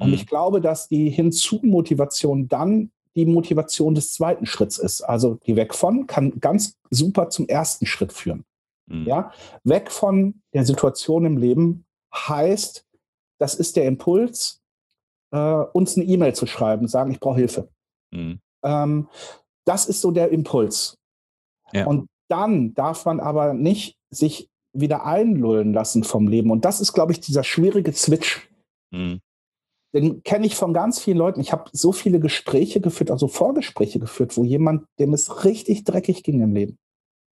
Und 0.00 0.12
ich 0.12 0.28
glaube, 0.28 0.60
dass 0.60 0.86
die 0.86 1.10
Hinzu-Motivation 1.10 2.46
dann 2.46 2.92
die 3.16 3.26
Motivation 3.26 3.96
des 3.96 4.12
zweiten 4.12 4.46
Schritts 4.46 4.78
ist. 4.78 5.02
Also 5.02 5.40
die 5.44 5.56
Weg 5.56 5.74
von 5.74 6.06
kann 6.06 6.38
ganz 6.38 6.78
super 6.88 7.30
zum 7.30 7.48
ersten 7.48 7.84
Schritt 7.84 8.12
führen. 8.12 8.44
Ja, 8.90 9.32
weg 9.64 9.90
von 9.90 10.40
der 10.54 10.64
Situation 10.64 11.26
im 11.26 11.36
Leben 11.36 11.84
heißt, 12.14 12.84
das 13.38 13.54
ist 13.54 13.76
der 13.76 13.86
Impuls, 13.86 14.60
äh, 15.30 15.38
uns 15.38 15.96
eine 15.96 16.06
E-Mail 16.06 16.34
zu 16.34 16.46
schreiben, 16.46 16.88
sagen, 16.88 17.10
ich 17.10 17.20
brauche 17.20 17.38
Hilfe. 17.38 17.68
Mhm. 18.10 18.40
Ähm, 18.62 19.08
das 19.64 19.86
ist 19.86 20.00
so 20.00 20.10
der 20.10 20.30
Impuls. 20.30 20.98
Ja. 21.72 21.86
Und 21.86 22.08
dann 22.28 22.74
darf 22.74 23.04
man 23.04 23.20
aber 23.20 23.54
nicht 23.54 23.96
sich 24.10 24.48
wieder 24.72 25.04
einlullen 25.04 25.72
lassen 25.72 26.04
vom 26.04 26.28
Leben. 26.28 26.50
Und 26.50 26.64
das 26.64 26.80
ist, 26.80 26.92
glaube 26.92 27.12
ich, 27.12 27.20
dieser 27.20 27.44
schwierige 27.44 27.92
Switch. 27.92 28.48
Mhm. 28.90 29.20
Den 29.94 30.22
kenne 30.22 30.46
ich 30.46 30.54
von 30.54 30.74
ganz 30.74 31.00
vielen 31.00 31.16
Leuten. 31.16 31.40
Ich 31.40 31.52
habe 31.52 31.70
so 31.72 31.92
viele 31.92 32.20
Gespräche 32.20 32.80
geführt, 32.80 33.10
also 33.10 33.26
Vorgespräche 33.26 33.98
geführt, 33.98 34.36
wo 34.36 34.44
jemand, 34.44 34.84
dem 34.98 35.14
es 35.14 35.44
richtig 35.44 35.84
dreckig 35.84 36.22
ging 36.22 36.42
im 36.42 36.54
Leben. 36.54 36.78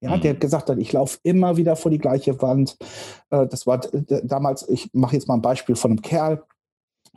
Ja, 0.02 0.16
mhm. 0.16 0.20
der 0.20 0.34
gesagt 0.34 0.68
hat, 0.68 0.78
ich 0.78 0.92
laufe 0.92 1.18
immer 1.22 1.56
wieder 1.56 1.76
vor 1.76 1.90
die 1.90 1.98
gleiche 1.98 2.42
Wand. 2.42 2.76
Äh, 3.30 3.46
das 3.46 3.68
war 3.68 3.78
damals, 3.78 4.68
ich 4.68 4.90
mache 4.92 5.14
jetzt 5.14 5.28
mal 5.28 5.34
ein 5.34 5.42
Beispiel 5.42 5.76
von 5.76 5.92
einem 5.92 6.02
Kerl. 6.02 6.42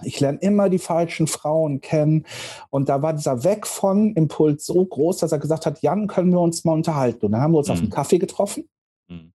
Ich 0.03 0.19
lerne 0.19 0.37
immer 0.39 0.69
die 0.69 0.77
falschen 0.77 1.25
Frauen 1.25 1.81
kennen. 1.81 2.25
Und 2.69 2.87
da 2.89 3.01
war 3.01 3.13
dieser 3.13 3.43
Weg 3.43 3.65
von 3.65 4.13
Impuls 4.13 4.67
so 4.67 4.85
groß, 4.85 5.17
dass 5.17 5.31
er 5.31 5.39
gesagt 5.39 5.65
hat, 5.65 5.81
Jan, 5.81 6.05
können 6.05 6.31
wir 6.31 6.39
uns 6.39 6.63
mal 6.63 6.73
unterhalten. 6.73 7.25
Und 7.25 7.31
dann 7.31 7.41
haben 7.41 7.53
wir 7.53 7.57
uns 7.57 7.69
mhm. 7.69 7.73
auf 7.73 7.79
einen 7.79 7.89
Kaffee 7.89 8.19
getroffen. 8.19 8.69
Mhm. 9.07 9.33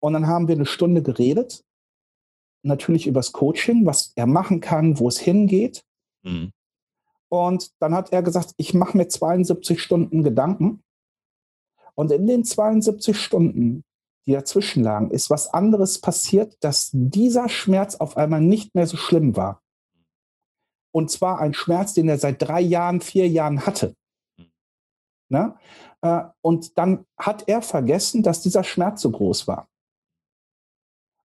Und 0.00 0.12
dann 0.14 0.26
haben 0.26 0.48
wir 0.48 0.56
eine 0.56 0.66
Stunde 0.66 1.02
geredet. 1.02 1.62
Natürlich 2.64 3.06
übers 3.06 3.30
Coaching, 3.30 3.86
was 3.86 4.12
er 4.16 4.26
machen 4.26 4.60
kann, 4.60 4.98
wo 4.98 5.06
es 5.06 5.20
hingeht. 5.20 5.84
Mhm. 6.24 6.50
Und 7.28 7.70
dann 7.78 7.94
hat 7.94 8.12
er 8.12 8.24
gesagt, 8.24 8.54
ich 8.56 8.74
mache 8.74 8.96
mir 8.96 9.06
72 9.06 9.80
Stunden 9.80 10.24
Gedanken 10.24 10.82
und 11.98 12.12
in 12.12 12.28
den 12.28 12.44
72 12.44 13.20
Stunden, 13.20 13.82
die 14.24 14.32
dazwischen 14.32 14.84
lagen, 14.84 15.10
ist 15.10 15.30
was 15.30 15.52
anderes 15.52 16.00
passiert, 16.00 16.56
dass 16.60 16.90
dieser 16.92 17.48
Schmerz 17.48 17.96
auf 17.96 18.16
einmal 18.16 18.40
nicht 18.40 18.72
mehr 18.76 18.86
so 18.86 18.96
schlimm 18.96 19.36
war. 19.36 19.62
Und 20.94 21.10
zwar 21.10 21.40
ein 21.40 21.54
Schmerz, 21.54 21.94
den 21.94 22.08
er 22.08 22.18
seit 22.18 22.40
drei 22.40 22.60
Jahren, 22.60 23.00
vier 23.00 23.26
Jahren 23.26 23.66
hatte. 23.66 23.94
Na? 25.28 25.58
Äh, 26.00 26.22
und 26.40 26.78
dann 26.78 27.04
hat 27.18 27.48
er 27.48 27.62
vergessen, 27.62 28.22
dass 28.22 28.42
dieser 28.42 28.62
Schmerz 28.62 29.02
so 29.02 29.10
groß 29.10 29.48
war. 29.48 29.66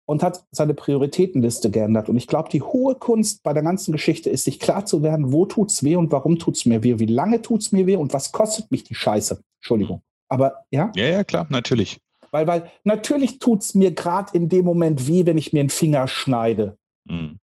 Und 0.06 0.22
hat 0.22 0.46
seine 0.52 0.72
Prioritätenliste 0.72 1.70
geändert. 1.70 2.08
Und 2.08 2.16
ich 2.16 2.28
glaube, 2.28 2.48
die 2.48 2.62
hohe 2.62 2.94
Kunst 2.94 3.42
bei 3.42 3.52
der 3.52 3.62
ganzen 3.62 3.92
Geschichte 3.92 4.30
ist, 4.30 4.44
sich 4.44 4.58
klar 4.58 4.86
zu 4.86 5.02
werden, 5.02 5.32
wo 5.32 5.44
tut 5.44 5.70
es 5.70 5.84
weh 5.84 5.96
und 5.96 6.10
warum 6.12 6.38
tut 6.38 6.56
es 6.56 6.64
mir 6.64 6.82
weh, 6.82 6.98
wie 6.98 7.04
lange 7.04 7.42
tut 7.42 7.60
es 7.60 7.72
mir 7.72 7.86
weh 7.86 7.96
und 7.96 8.14
was 8.14 8.32
kostet 8.32 8.70
mich 8.70 8.84
die 8.84 8.94
Scheiße. 8.94 9.42
Entschuldigung. 9.60 10.00
Aber 10.32 10.64
ja? 10.70 10.90
Ja, 10.96 11.04
ja, 11.04 11.24
klar, 11.24 11.46
natürlich. 11.50 12.00
Weil, 12.30 12.46
weil 12.46 12.70
natürlich 12.84 13.38
tut 13.38 13.60
es 13.60 13.74
mir 13.74 13.92
gerade 13.92 14.34
in 14.34 14.48
dem 14.48 14.64
Moment 14.64 15.06
weh, 15.06 15.26
wenn 15.26 15.36
ich 15.36 15.52
mir 15.52 15.60
einen 15.60 15.68
Finger 15.68 16.08
schneide. 16.08 16.78
Mhm. 17.04 17.38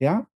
Ja? 0.00 0.28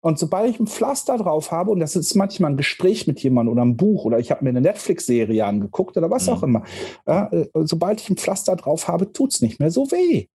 Und 0.00 0.20
sobald 0.20 0.50
ich 0.50 0.60
ein 0.60 0.68
Pflaster 0.68 1.18
drauf 1.18 1.50
habe, 1.50 1.72
und 1.72 1.80
das 1.80 1.96
ist 1.96 2.14
manchmal 2.14 2.52
ein 2.52 2.56
Gespräch 2.56 3.08
mit 3.08 3.20
jemandem 3.20 3.54
oder 3.54 3.64
ein 3.64 3.76
Buch 3.76 4.04
oder 4.04 4.20
ich 4.20 4.30
habe 4.30 4.44
mir 4.44 4.50
eine 4.50 4.60
Netflix-Serie 4.60 5.44
angeguckt 5.44 5.96
oder 5.96 6.10
was 6.10 6.28
mhm. 6.28 6.32
auch 6.32 6.42
immer, 6.44 6.62
äh, 7.06 7.46
sobald 7.54 8.00
ich 8.00 8.10
ein 8.10 8.16
Pflaster 8.16 8.54
drauf 8.54 8.86
habe, 8.86 9.12
tut 9.12 9.32
es 9.32 9.40
nicht 9.40 9.58
mehr 9.58 9.72
so 9.72 9.90
weh. 9.90 10.28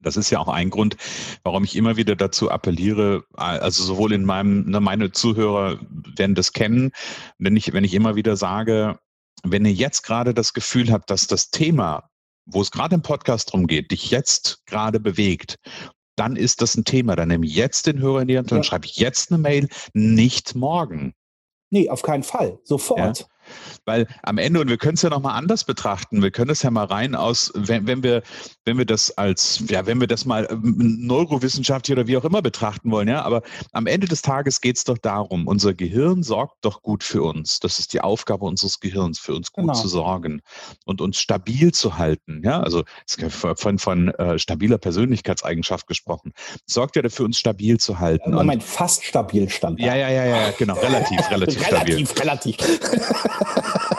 Das 0.00 0.16
ist 0.16 0.30
ja 0.30 0.38
auch 0.38 0.48
ein 0.48 0.70
Grund, 0.70 0.96
warum 1.42 1.64
ich 1.64 1.74
immer 1.74 1.96
wieder 1.96 2.14
dazu 2.14 2.50
appelliere, 2.50 3.24
also 3.34 3.82
sowohl 3.82 4.12
in 4.12 4.24
meinem, 4.24 4.70
ne, 4.70 4.80
meine 4.80 5.10
Zuhörer 5.10 5.78
werden 6.16 6.34
das 6.34 6.52
kennen, 6.52 6.92
wenn 7.38 7.56
ich, 7.56 7.72
wenn 7.72 7.84
ich 7.84 7.94
immer 7.94 8.14
wieder 8.14 8.36
sage, 8.36 8.98
wenn 9.42 9.64
ihr 9.64 9.72
jetzt 9.72 10.02
gerade 10.02 10.34
das 10.34 10.52
Gefühl 10.52 10.92
habt, 10.92 11.10
dass 11.10 11.26
das 11.26 11.50
Thema, 11.50 12.08
wo 12.46 12.60
es 12.60 12.70
gerade 12.70 12.94
im 12.94 13.02
Podcast 13.02 13.52
drum 13.52 13.66
geht, 13.66 13.90
dich 13.90 14.10
jetzt 14.10 14.64
gerade 14.66 15.00
bewegt, 15.00 15.56
dann 16.16 16.36
ist 16.36 16.62
das 16.62 16.76
ein 16.76 16.84
Thema. 16.84 17.16
Dann 17.16 17.28
nehme 17.28 17.46
ich 17.46 17.54
jetzt 17.54 17.86
den 17.86 17.98
Hörer 18.00 18.22
in 18.22 18.28
die 18.28 18.38
Hand 18.38 18.50
und 18.52 18.58
ja. 18.58 18.64
schreibe 18.64 18.86
ich 18.86 18.96
jetzt 18.96 19.30
eine 19.30 19.38
Mail, 19.38 19.68
nicht 19.92 20.54
morgen. 20.54 21.14
Nee, 21.70 21.90
auf 21.90 22.02
keinen 22.02 22.22
Fall. 22.22 22.58
Sofort. 22.64 23.20
Ja? 23.20 23.26
Weil 23.84 24.06
am 24.22 24.38
Ende, 24.38 24.60
und 24.60 24.68
wir 24.68 24.78
können 24.78 24.94
es 24.94 25.02
ja 25.02 25.10
nochmal 25.10 25.36
anders 25.36 25.64
betrachten, 25.64 26.22
wir 26.22 26.30
können 26.30 26.50
es 26.50 26.62
ja 26.62 26.70
mal 26.70 26.84
rein 26.84 27.14
aus, 27.14 27.52
wenn, 27.54 27.86
wenn, 27.86 28.02
wir, 28.02 28.22
wenn 28.64 28.78
wir 28.78 28.84
das 28.84 29.16
als, 29.16 29.62
ja, 29.68 29.86
wenn 29.86 30.00
wir 30.00 30.06
das 30.06 30.24
mal 30.24 30.46
ähm, 30.50 30.98
neurowissenschaftlich 31.00 31.96
oder 31.96 32.06
wie 32.06 32.16
auch 32.16 32.24
immer 32.24 32.42
betrachten 32.42 32.90
wollen, 32.90 33.08
ja, 33.08 33.22
aber 33.22 33.42
am 33.72 33.86
Ende 33.86 34.06
des 34.06 34.22
Tages 34.22 34.60
geht 34.60 34.76
es 34.76 34.84
doch 34.84 34.98
darum, 34.98 35.46
unser 35.46 35.74
Gehirn 35.74 36.22
sorgt 36.22 36.64
doch 36.64 36.82
gut 36.82 37.04
für 37.04 37.22
uns. 37.22 37.60
Das 37.60 37.78
ist 37.78 37.92
die 37.92 38.00
Aufgabe 38.00 38.44
unseres 38.44 38.80
Gehirns, 38.80 39.18
für 39.18 39.34
uns 39.34 39.52
gut 39.52 39.64
genau. 39.64 39.74
zu 39.74 39.88
sorgen 39.88 40.42
und 40.84 41.00
uns 41.00 41.18
stabil 41.18 41.72
zu 41.72 41.98
halten. 41.98 42.42
Ja, 42.44 42.60
also 42.60 42.84
von, 43.28 43.78
von 43.78 44.08
äh, 44.08 44.38
stabiler 44.38 44.78
Persönlichkeitseigenschaft 44.78 45.86
gesprochen. 45.86 46.32
Sorgt 46.66 46.96
ja 46.96 47.02
dafür, 47.02 47.26
uns 47.26 47.38
stabil 47.38 47.78
zu 47.78 47.98
halten. 47.98 48.32
Moment, 48.32 48.62
und, 48.62 48.68
fast 48.68 49.04
stabil 49.04 49.48
stand. 49.48 49.80
Ja, 49.80 49.94
ja, 49.94 50.08
ja, 50.08 50.24
ja, 50.24 50.50
genau, 50.58 50.74
relativ, 50.74 51.18
relativ 51.30 51.66
stabil. 51.66 51.94
Relativ, 51.94 52.20
relativ. 52.20 52.56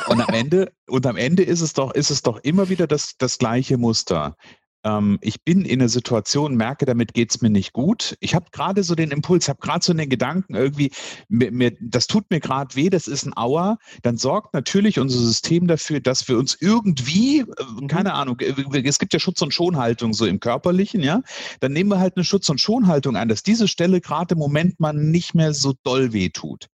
Und 0.08 0.22
am 0.22 0.34
Ende, 0.34 0.72
und 0.88 1.06
am 1.06 1.18
Ende 1.18 1.44
ist 1.44 1.62
es 1.62 1.74
doch, 1.74 1.94
ist 1.94 2.10
es 2.10 2.22
doch 2.22 2.38
immer 2.38 2.70
wieder 2.70 2.88
das, 2.88 3.16
das 3.18 3.38
gleiche 3.38 3.78
Muster. 3.78 4.36
Ähm, 4.84 5.18
ich 5.22 5.44
bin 5.44 5.66
in 5.66 5.82
einer 5.82 5.90
Situation, 5.90 6.56
merke, 6.56 6.86
damit 6.86 7.14
geht 7.14 7.32
es 7.32 7.42
mir 7.42 7.50
nicht 7.50 7.74
gut. 7.74 8.16
Ich 8.20 8.34
habe 8.34 8.46
gerade 8.52 8.84
so 8.84 8.96
den 8.96 9.12
Impuls, 9.12 9.50
habe 9.50 9.60
gerade 9.60 9.84
so 9.84 9.94
den 9.94 10.10
Gedanken, 10.10 10.56
irgendwie, 10.56 10.92
mir, 11.28 11.52
mir, 11.52 11.76
das 11.82 12.08
tut 12.08 12.30
mir 12.30 12.40
gerade 12.40 12.76
weh, 12.76 12.90
das 12.90 13.08
ist 13.08 13.26
ein 13.26 13.36
Auer. 13.36 13.78
Dann 14.04 14.18
sorgt 14.18 14.54
natürlich 14.54 15.00
unser 15.00 15.20
System 15.20 15.68
dafür, 15.68 16.00
dass 16.00 16.28
wir 16.28 16.38
uns 16.38 16.58
irgendwie, 16.60 17.40
äh, 17.40 17.46
mhm. 17.82 17.88
keine 17.88 18.14
Ahnung, 18.14 18.40
äh, 18.40 18.54
es 18.84 19.00
gibt 19.00 19.14
ja 19.14 19.20
Schutz- 19.20 19.42
und 19.42 19.54
Schonhaltung 19.54 20.14
so 20.14 20.26
im 20.26 20.40
Körperlichen, 20.40 21.02
ja. 21.02 21.22
Dann 21.60 21.74
nehmen 21.74 21.90
wir 21.90 22.00
halt 22.00 22.16
eine 22.16 22.24
Schutz- 22.24 22.50
und 22.50 22.62
Schonhaltung 22.62 23.16
an, 23.18 23.28
dass 23.28 23.44
diese 23.44 23.68
Stelle 23.68 24.02
gerade 24.02 24.36
im 24.36 24.40
Moment 24.40 24.80
mal 24.80 24.94
nicht 24.94 25.36
mehr 25.36 25.54
so 25.54 25.74
doll 25.84 26.14
weh 26.14 26.30
tut. 26.30 26.68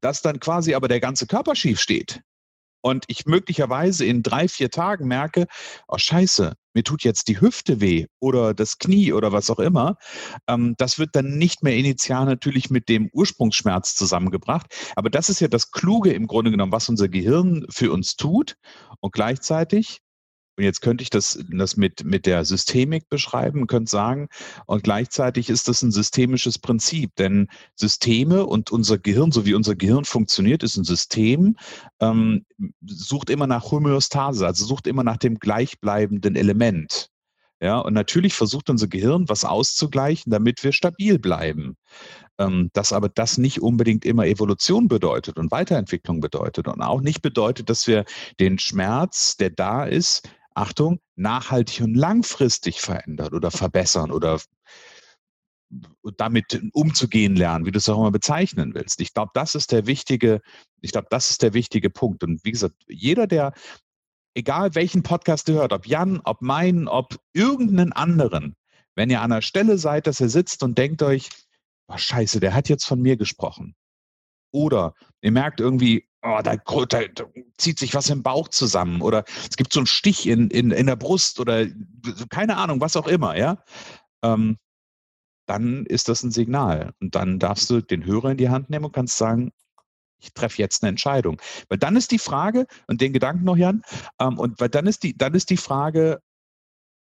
Dass 0.00 0.22
dann 0.22 0.40
quasi 0.40 0.74
aber 0.74 0.88
der 0.88 1.00
ganze 1.00 1.26
Körper 1.26 1.54
schief 1.54 1.80
steht 1.80 2.22
und 2.82 3.04
ich 3.06 3.26
möglicherweise 3.26 4.04
in 4.04 4.22
drei, 4.22 4.48
vier 4.48 4.70
Tagen 4.70 5.06
merke, 5.06 5.46
oh 5.88 5.98
scheiße, 5.98 6.54
mir 6.74 6.84
tut 6.84 7.04
jetzt 7.04 7.28
die 7.28 7.40
Hüfte 7.40 7.80
weh 7.80 8.06
oder 8.20 8.54
das 8.54 8.78
Knie 8.78 9.12
oder 9.12 9.32
was 9.32 9.50
auch 9.50 9.58
immer, 9.58 9.96
ähm, 10.48 10.74
das 10.78 10.98
wird 10.98 11.10
dann 11.14 11.38
nicht 11.38 11.62
mehr 11.62 11.76
initial 11.76 12.24
natürlich 12.26 12.70
mit 12.70 12.88
dem 12.88 13.10
Ursprungsschmerz 13.12 13.94
zusammengebracht. 13.94 14.66
Aber 14.96 15.10
das 15.10 15.28
ist 15.28 15.40
ja 15.40 15.48
das 15.48 15.70
Kluge 15.70 16.12
im 16.12 16.26
Grunde 16.26 16.50
genommen, 16.50 16.72
was 16.72 16.88
unser 16.88 17.08
Gehirn 17.08 17.66
für 17.70 17.92
uns 17.92 18.16
tut. 18.16 18.56
Und 19.00 19.12
gleichzeitig 19.12 19.98
und 20.56 20.64
jetzt 20.64 20.82
könnte 20.82 21.02
ich 21.02 21.10
das, 21.10 21.38
das 21.50 21.76
mit, 21.76 22.04
mit 22.04 22.26
der 22.26 22.44
Systemik 22.44 23.08
beschreiben, 23.08 23.66
könnte 23.66 23.90
sagen, 23.90 24.28
und 24.66 24.84
gleichzeitig 24.84 25.48
ist 25.48 25.68
das 25.68 25.82
ein 25.82 25.92
systemisches 25.92 26.58
Prinzip, 26.58 27.14
denn 27.16 27.48
Systeme 27.74 28.44
und 28.44 28.70
unser 28.70 28.98
Gehirn, 28.98 29.32
so 29.32 29.46
wie 29.46 29.54
unser 29.54 29.74
Gehirn 29.74 30.04
funktioniert, 30.04 30.62
ist 30.62 30.76
ein 30.76 30.84
System, 30.84 31.56
ähm, 32.00 32.44
sucht 32.84 33.30
immer 33.30 33.46
nach 33.46 33.70
Homöostase, 33.70 34.46
also 34.46 34.66
sucht 34.66 34.86
immer 34.86 35.04
nach 35.04 35.16
dem 35.16 35.38
gleichbleibenden 35.38 36.36
Element. 36.36 37.08
Ja, 37.62 37.78
und 37.78 37.94
natürlich 37.94 38.34
versucht 38.34 38.70
unser 38.70 38.88
Gehirn, 38.88 39.28
was 39.28 39.44
auszugleichen, 39.44 40.32
damit 40.32 40.64
wir 40.64 40.72
stabil 40.72 41.20
bleiben. 41.20 41.76
Ähm, 42.38 42.70
dass 42.72 42.92
aber 42.92 43.08
das 43.08 43.38
nicht 43.38 43.62
unbedingt 43.62 44.04
immer 44.04 44.26
Evolution 44.26 44.88
bedeutet 44.88 45.38
und 45.38 45.52
Weiterentwicklung 45.52 46.20
bedeutet 46.20 46.66
und 46.66 46.82
auch 46.82 47.00
nicht 47.00 47.22
bedeutet, 47.22 47.70
dass 47.70 47.86
wir 47.86 48.04
den 48.40 48.58
Schmerz, 48.58 49.36
der 49.36 49.50
da 49.50 49.84
ist, 49.84 50.28
Achtung, 50.54 51.00
nachhaltig 51.16 51.82
und 51.82 51.94
langfristig 51.94 52.80
verändern 52.80 53.34
oder 53.34 53.50
verbessern 53.50 54.10
oder 54.10 54.40
damit 56.16 56.60
umzugehen 56.72 57.36
lernen, 57.36 57.64
wie 57.64 57.70
du 57.70 57.78
es 57.78 57.88
auch 57.88 57.98
immer 57.98 58.10
bezeichnen 58.10 58.74
willst. 58.74 59.00
Ich 59.00 59.14
glaube, 59.14 59.30
das 59.34 59.54
ist 59.54 59.72
der 59.72 59.86
wichtige, 59.86 60.40
ich 60.80 60.92
glaube, 60.92 61.06
das 61.10 61.30
ist 61.30 61.42
der 61.42 61.54
wichtige 61.54 61.90
Punkt. 61.90 62.22
Und 62.24 62.44
wie 62.44 62.52
gesagt, 62.52 62.76
jeder, 62.88 63.26
der, 63.26 63.52
egal 64.34 64.74
welchen 64.74 65.02
Podcast 65.02 65.48
du 65.48 65.54
hört, 65.54 65.72
ob 65.72 65.86
Jan, 65.86 66.20
ob 66.24 66.42
meinen, 66.42 66.88
ob 66.88 67.16
irgendeinen 67.32 67.92
anderen, 67.92 68.54
wenn 68.94 69.10
ihr 69.10 69.22
an 69.22 69.30
der 69.30 69.42
Stelle 69.42 69.78
seid, 69.78 70.06
dass 70.06 70.20
ihr 70.20 70.28
sitzt 70.28 70.62
und 70.62 70.76
denkt 70.76 71.02
euch, 71.02 71.30
oh, 71.88 71.96
scheiße, 71.96 72.40
der 72.40 72.54
hat 72.54 72.68
jetzt 72.68 72.84
von 72.84 73.00
mir 73.00 73.16
gesprochen. 73.16 73.74
Oder 74.52 74.94
ihr 75.20 75.32
merkt 75.32 75.60
irgendwie, 75.60 76.06
oh, 76.22 76.40
da, 76.42 76.56
da, 76.56 77.24
zieht 77.58 77.78
sich 77.78 77.94
was 77.94 78.10
im 78.10 78.22
Bauch 78.22 78.48
zusammen 78.48 79.02
oder 79.02 79.24
es 79.48 79.56
gibt 79.56 79.72
so 79.72 79.80
einen 79.80 79.86
Stich 79.86 80.28
in, 80.28 80.50
in, 80.50 80.70
in 80.70 80.86
der 80.86 80.96
Brust 80.96 81.40
oder 81.40 81.66
keine 82.30 82.56
Ahnung, 82.56 82.80
was 82.80 82.96
auch 82.96 83.08
immer, 83.08 83.36
ja, 83.36 83.62
ähm, 84.22 84.58
dann 85.46 85.84
ist 85.86 86.08
das 86.08 86.22
ein 86.22 86.30
Signal. 86.30 86.92
Und 87.00 87.14
dann 87.14 87.38
darfst 87.38 87.68
du 87.70 87.80
den 87.80 88.04
Hörer 88.04 88.30
in 88.30 88.36
die 88.36 88.48
Hand 88.48 88.70
nehmen 88.70 88.84
und 88.86 88.92
kannst 88.92 89.18
sagen, 89.18 89.52
ich 90.18 90.32
treffe 90.32 90.58
jetzt 90.58 90.82
eine 90.82 90.90
Entscheidung. 90.90 91.40
Weil 91.68 91.78
dann 91.78 91.96
ist 91.96 92.12
die 92.12 92.18
Frage, 92.18 92.66
und 92.86 93.00
den 93.00 93.12
Gedanken 93.12 93.44
noch, 93.44 93.56
Jan, 93.56 93.82
ähm, 94.20 94.38
und 94.38 94.60
weil 94.60 94.68
dann 94.68 94.86
ist 94.86 95.02
die, 95.02 95.16
dann 95.16 95.34
ist 95.34 95.50
die 95.50 95.56
Frage, 95.56 96.20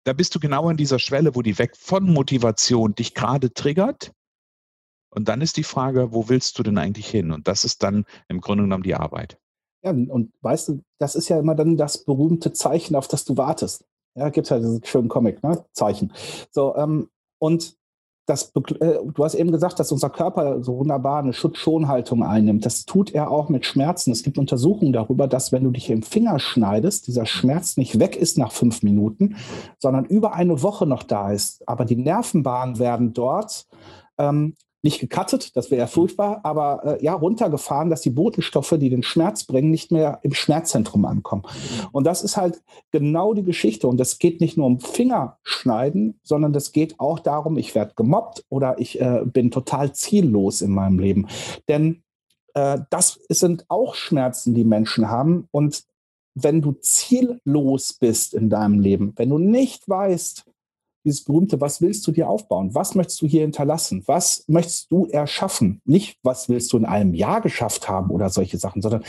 da 0.04 0.12
bist 0.12 0.34
du 0.34 0.40
genau 0.40 0.68
an 0.68 0.76
dieser 0.76 0.98
Schwelle, 0.98 1.34
wo 1.34 1.42
die 1.42 1.58
weg 1.58 1.76
von 1.76 2.12
Motivation 2.12 2.94
dich 2.94 3.14
gerade 3.14 3.54
triggert 3.54 4.12
und 5.14 5.28
dann 5.28 5.40
ist 5.40 5.56
die 5.56 5.64
Frage, 5.64 6.12
wo 6.12 6.28
willst 6.28 6.58
du 6.58 6.62
denn 6.62 6.78
eigentlich 6.78 7.08
hin? 7.08 7.32
Und 7.32 7.48
das 7.48 7.64
ist 7.64 7.82
dann 7.82 8.04
im 8.28 8.40
Grunde 8.40 8.64
genommen 8.64 8.82
die 8.82 8.94
Arbeit. 8.94 9.38
Ja, 9.82 9.90
und 9.90 10.32
weißt 10.40 10.68
du, 10.68 10.80
das 10.98 11.14
ist 11.14 11.28
ja 11.28 11.38
immer 11.38 11.54
dann 11.54 11.76
das 11.76 12.04
berühmte 12.04 12.52
Zeichen, 12.52 12.96
auf 12.96 13.06
das 13.06 13.24
du 13.24 13.36
wartest. 13.36 13.84
Ja, 14.14 14.30
gibt 14.30 14.46
es 14.46 14.50
ja 14.50 14.58
diesen 14.58 14.82
schönen 14.84 15.08
Comic, 15.08 15.42
ne? 15.42 15.64
Zeichen. 15.72 16.12
So, 16.50 16.74
ähm, 16.76 17.08
und 17.38 17.76
das, 18.26 18.52
äh, 18.80 18.98
du 19.04 19.24
hast 19.24 19.34
eben 19.34 19.52
gesagt, 19.52 19.78
dass 19.78 19.92
unser 19.92 20.08
Körper 20.08 20.62
so 20.62 20.78
wunderbar 20.78 21.18
eine 21.18 21.34
Schutzschonhaltung 21.34 22.22
einnimmt. 22.22 22.64
Das 22.64 22.86
tut 22.86 23.12
er 23.12 23.30
auch 23.30 23.50
mit 23.50 23.66
Schmerzen. 23.66 24.12
Es 24.12 24.22
gibt 24.22 24.38
Untersuchungen 24.38 24.92
darüber, 24.94 25.28
dass 25.28 25.52
wenn 25.52 25.64
du 25.64 25.70
dich 25.70 25.90
im 25.90 26.02
Finger 26.02 26.38
schneidest, 26.38 27.06
dieser 27.06 27.26
Schmerz 27.26 27.76
nicht 27.76 27.98
weg 27.98 28.16
ist 28.16 28.38
nach 28.38 28.52
fünf 28.52 28.82
Minuten, 28.82 29.36
sondern 29.78 30.06
über 30.06 30.32
eine 30.34 30.62
Woche 30.62 30.86
noch 30.86 31.02
da 31.02 31.32
ist. 31.32 31.68
Aber 31.68 31.84
die 31.84 31.96
Nervenbahnen 31.96 32.78
werden 32.78 33.12
dort 33.12 33.66
ähm, 34.16 34.54
nicht 34.84 35.00
gecuttet, 35.00 35.56
das 35.56 35.70
wäre 35.70 35.80
ja 35.80 35.86
furchtbar, 35.86 36.40
aber 36.42 36.98
äh, 37.00 37.04
ja, 37.04 37.14
runtergefahren, 37.14 37.90
dass 37.90 38.02
die 38.02 38.10
Botenstoffe, 38.10 38.74
die 38.78 38.90
den 38.90 39.02
Schmerz 39.02 39.44
bringen, 39.44 39.70
nicht 39.70 39.90
mehr 39.90 40.20
im 40.22 40.34
Schmerzzentrum 40.34 41.04
ankommen. 41.06 41.42
Und 41.90 42.04
das 42.04 42.22
ist 42.22 42.36
halt 42.36 42.62
genau 42.92 43.34
die 43.34 43.42
Geschichte. 43.42 43.88
Und 43.88 44.00
es 44.00 44.18
geht 44.18 44.40
nicht 44.40 44.56
nur 44.56 44.66
um 44.66 44.80
Fingerschneiden, 44.80 46.20
sondern 46.22 46.54
es 46.54 46.72
geht 46.72 47.00
auch 47.00 47.18
darum, 47.18 47.56
ich 47.56 47.74
werde 47.74 47.94
gemobbt 47.96 48.44
oder 48.50 48.78
ich 48.78 49.00
äh, 49.00 49.22
bin 49.24 49.50
total 49.50 49.92
ziellos 49.92 50.60
in 50.60 50.70
meinem 50.70 50.98
Leben. 50.98 51.28
Denn 51.68 52.02
äh, 52.52 52.78
das 52.90 53.20
sind 53.28 53.64
auch 53.68 53.94
Schmerzen, 53.94 54.54
die 54.54 54.64
Menschen 54.64 55.10
haben. 55.10 55.48
Und 55.50 55.84
wenn 56.34 56.60
du 56.60 56.72
ziellos 56.72 57.94
bist 57.94 58.34
in 58.34 58.50
deinem 58.50 58.80
Leben, 58.80 59.12
wenn 59.16 59.30
du 59.30 59.38
nicht 59.38 59.88
weißt, 59.88 60.44
dieses 61.04 61.24
berühmte, 61.24 61.60
was 61.60 61.80
willst 61.80 62.06
du 62.06 62.12
dir 62.12 62.28
aufbauen? 62.28 62.74
Was 62.74 62.94
möchtest 62.94 63.20
du 63.22 63.26
hier 63.26 63.42
hinterlassen? 63.42 64.02
Was 64.06 64.44
möchtest 64.48 64.90
du 64.90 65.06
erschaffen? 65.06 65.80
Nicht, 65.84 66.18
was 66.22 66.48
willst 66.48 66.72
du 66.72 66.78
in 66.78 66.86
einem 66.86 67.14
Jahr 67.14 67.40
geschafft 67.40 67.88
haben 67.88 68.10
oder 68.10 68.30
solche 68.30 68.58
Sachen, 68.58 68.82
sondern 68.82 69.04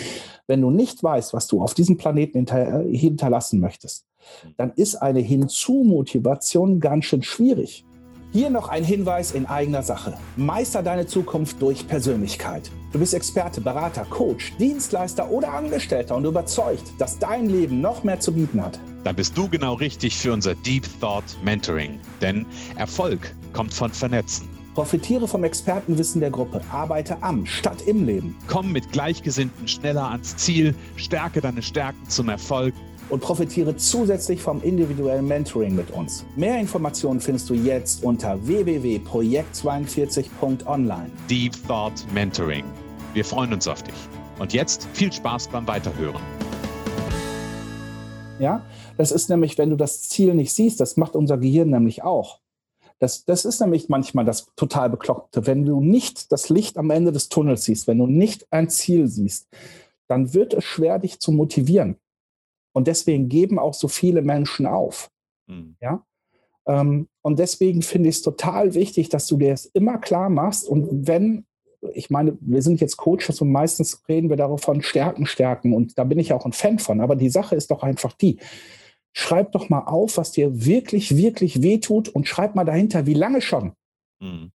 wenn 0.47 0.61
du 0.61 0.69
nicht 0.69 1.01
weißt, 1.01 1.33
was 1.33 1.47
du 1.47 1.61
auf 1.61 1.73
diesem 1.73 1.97
Planeten 1.97 2.39
hinter, 2.39 2.85
äh, 2.85 2.97
hinterlassen 2.97 3.59
möchtest, 3.59 4.05
dann 4.57 4.73
ist 4.75 4.95
eine 4.95 5.19
Hinzu-Motivation 5.19 6.79
ganz 6.79 7.05
schön 7.05 7.23
schwierig. 7.23 7.85
Hier 8.33 8.49
noch 8.49 8.67
ein 8.67 8.83
Hinweis 8.83 9.31
in 9.31 9.45
eigener 9.45 9.81
Sache. 9.81 10.17
Meister 10.35 10.83
deine 10.83 11.05
Zukunft 11.05 11.61
durch 11.61 11.87
Persönlichkeit. 11.87 12.69
Du 12.91 12.99
bist 12.99 13.13
Experte, 13.13 13.61
Berater, 13.61 14.05
Coach, 14.09 14.53
Dienstleister 14.57 15.31
oder 15.31 15.53
Angestellter 15.53 16.17
und 16.17 16.25
überzeugt, 16.25 16.83
dass 16.97 17.17
dein 17.17 17.47
Leben 17.47 17.79
noch 17.79 18.03
mehr 18.03 18.19
zu 18.19 18.33
bieten 18.33 18.61
hat. 18.61 18.77
Dann 19.05 19.15
bist 19.15 19.37
du 19.37 19.47
genau 19.47 19.75
richtig 19.75 20.17
für 20.17 20.33
unser 20.33 20.55
Deep 20.55 20.83
Thought 20.99 21.23
Mentoring. 21.43 21.99
Denn 22.21 22.43
Erfolg 22.75 23.35
kommt 23.53 23.71
von 23.71 23.91
Vernetzen. 23.91 24.49
Profitiere 24.73 25.27
vom 25.27 25.43
Expertenwissen 25.43 26.21
der 26.21 26.31
Gruppe. 26.31 26.59
Arbeite 26.71 27.21
am 27.21 27.45
statt 27.45 27.83
im 27.85 28.07
Leben. 28.07 28.35
Komm 28.47 28.71
mit 28.71 28.91
Gleichgesinnten 28.91 29.67
schneller 29.67 30.09
ans 30.09 30.35
Ziel. 30.37 30.73
Stärke 30.95 31.39
deine 31.39 31.61
Stärken 31.61 32.09
zum 32.09 32.29
Erfolg 32.29 32.73
und 33.09 33.21
profitiere 33.21 33.77
zusätzlich 33.77 34.41
vom 34.41 34.59
individuellen 34.63 35.27
Mentoring 35.27 35.75
mit 35.75 35.91
uns. 35.91 36.25
Mehr 36.35 36.59
Informationen 36.59 37.21
findest 37.21 37.47
du 37.51 37.53
jetzt 37.53 38.03
unter 38.03 38.43
www.projekt42.online. 38.47 41.11
Deep 41.29 41.53
Thought 41.67 42.11
Mentoring. 42.11 42.65
Wir 43.13 43.23
freuen 43.23 43.53
uns 43.53 43.67
auf 43.67 43.83
dich. 43.83 43.93
Und 44.39 44.51
jetzt 44.51 44.87
viel 44.93 45.13
Spaß 45.13 45.49
beim 45.49 45.67
Weiterhören. 45.67 46.23
Ja, 48.39 48.63
das 48.97 49.11
ist 49.11 49.29
nämlich, 49.29 49.57
wenn 49.57 49.69
du 49.69 49.75
das 49.75 50.03
Ziel 50.03 50.33
nicht 50.33 50.53
siehst, 50.53 50.79
das 50.79 50.97
macht 50.97 51.15
unser 51.15 51.37
Gehirn 51.37 51.69
nämlich 51.69 52.03
auch. 52.03 52.39
Das, 52.99 53.25
das 53.25 53.43
ist 53.43 53.59
nämlich 53.59 53.89
manchmal 53.89 54.23
das 54.23 54.47
total 54.55 54.89
Bekloppte. 54.89 55.45
Wenn 55.45 55.65
du 55.65 55.81
nicht 55.81 56.31
das 56.31 56.49
Licht 56.49 56.77
am 56.77 56.89
Ende 56.89 57.11
des 57.11 57.29
Tunnels 57.29 57.65
siehst, 57.65 57.87
wenn 57.87 57.97
du 57.97 58.07
nicht 58.07 58.47
ein 58.51 58.69
Ziel 58.69 59.07
siehst, 59.07 59.47
dann 60.07 60.33
wird 60.33 60.53
es 60.53 60.63
schwer, 60.63 60.99
dich 60.99 61.19
zu 61.19 61.31
motivieren. 61.31 61.97
Und 62.73 62.87
deswegen 62.87 63.29
geben 63.29 63.59
auch 63.59 63.73
so 63.73 63.87
viele 63.87 64.21
Menschen 64.21 64.65
auf. 64.65 65.09
Mhm. 65.47 65.75
Ja? 65.81 66.05
Ähm, 66.67 67.07
und 67.21 67.39
deswegen 67.39 67.81
finde 67.81 68.09
ich 68.09 68.17
es 68.17 68.21
total 68.21 68.73
wichtig, 68.73 69.09
dass 69.09 69.27
du 69.27 69.37
dir 69.37 69.51
das 69.51 69.65
immer 69.65 69.97
klar 69.97 70.29
machst. 70.29 70.67
Und 70.67 71.07
wenn, 71.07 71.45
ich 71.93 72.09
meine, 72.09 72.37
wir 72.39 72.61
sind 72.61 72.81
jetzt 72.81 72.97
Coaches 72.97 73.41
und 73.41 73.51
meistens 73.51 74.03
reden 74.07 74.29
wir 74.29 74.37
davon 74.37 74.81
Stärken, 74.81 75.25
Stärken. 75.25 75.73
Und 75.73 75.97
da 75.97 76.03
bin 76.03 76.19
ich 76.19 76.33
auch 76.33 76.45
ein 76.45 76.53
Fan 76.53 76.79
von. 76.79 77.01
Aber 77.01 77.15
die 77.15 77.29
Sache 77.29 77.55
ist 77.55 77.71
doch 77.71 77.83
einfach 77.83 78.13
die. 78.13 78.37
Schreib 79.17 79.53
doch 79.53 79.69
mal 79.69 79.85
auf, 79.85 80.17
was 80.17 80.33
dir 80.33 80.65
wirklich, 80.65 81.15
wirklich 81.15 81.61
wehtut 81.61 82.09
und 82.09 82.27
schreib 82.27 82.53
mal 82.53 82.65
dahinter, 82.65 83.05
wie 83.05 83.13
lange 83.13 83.41
schon. 83.41 83.73
Mhm. 84.19 84.51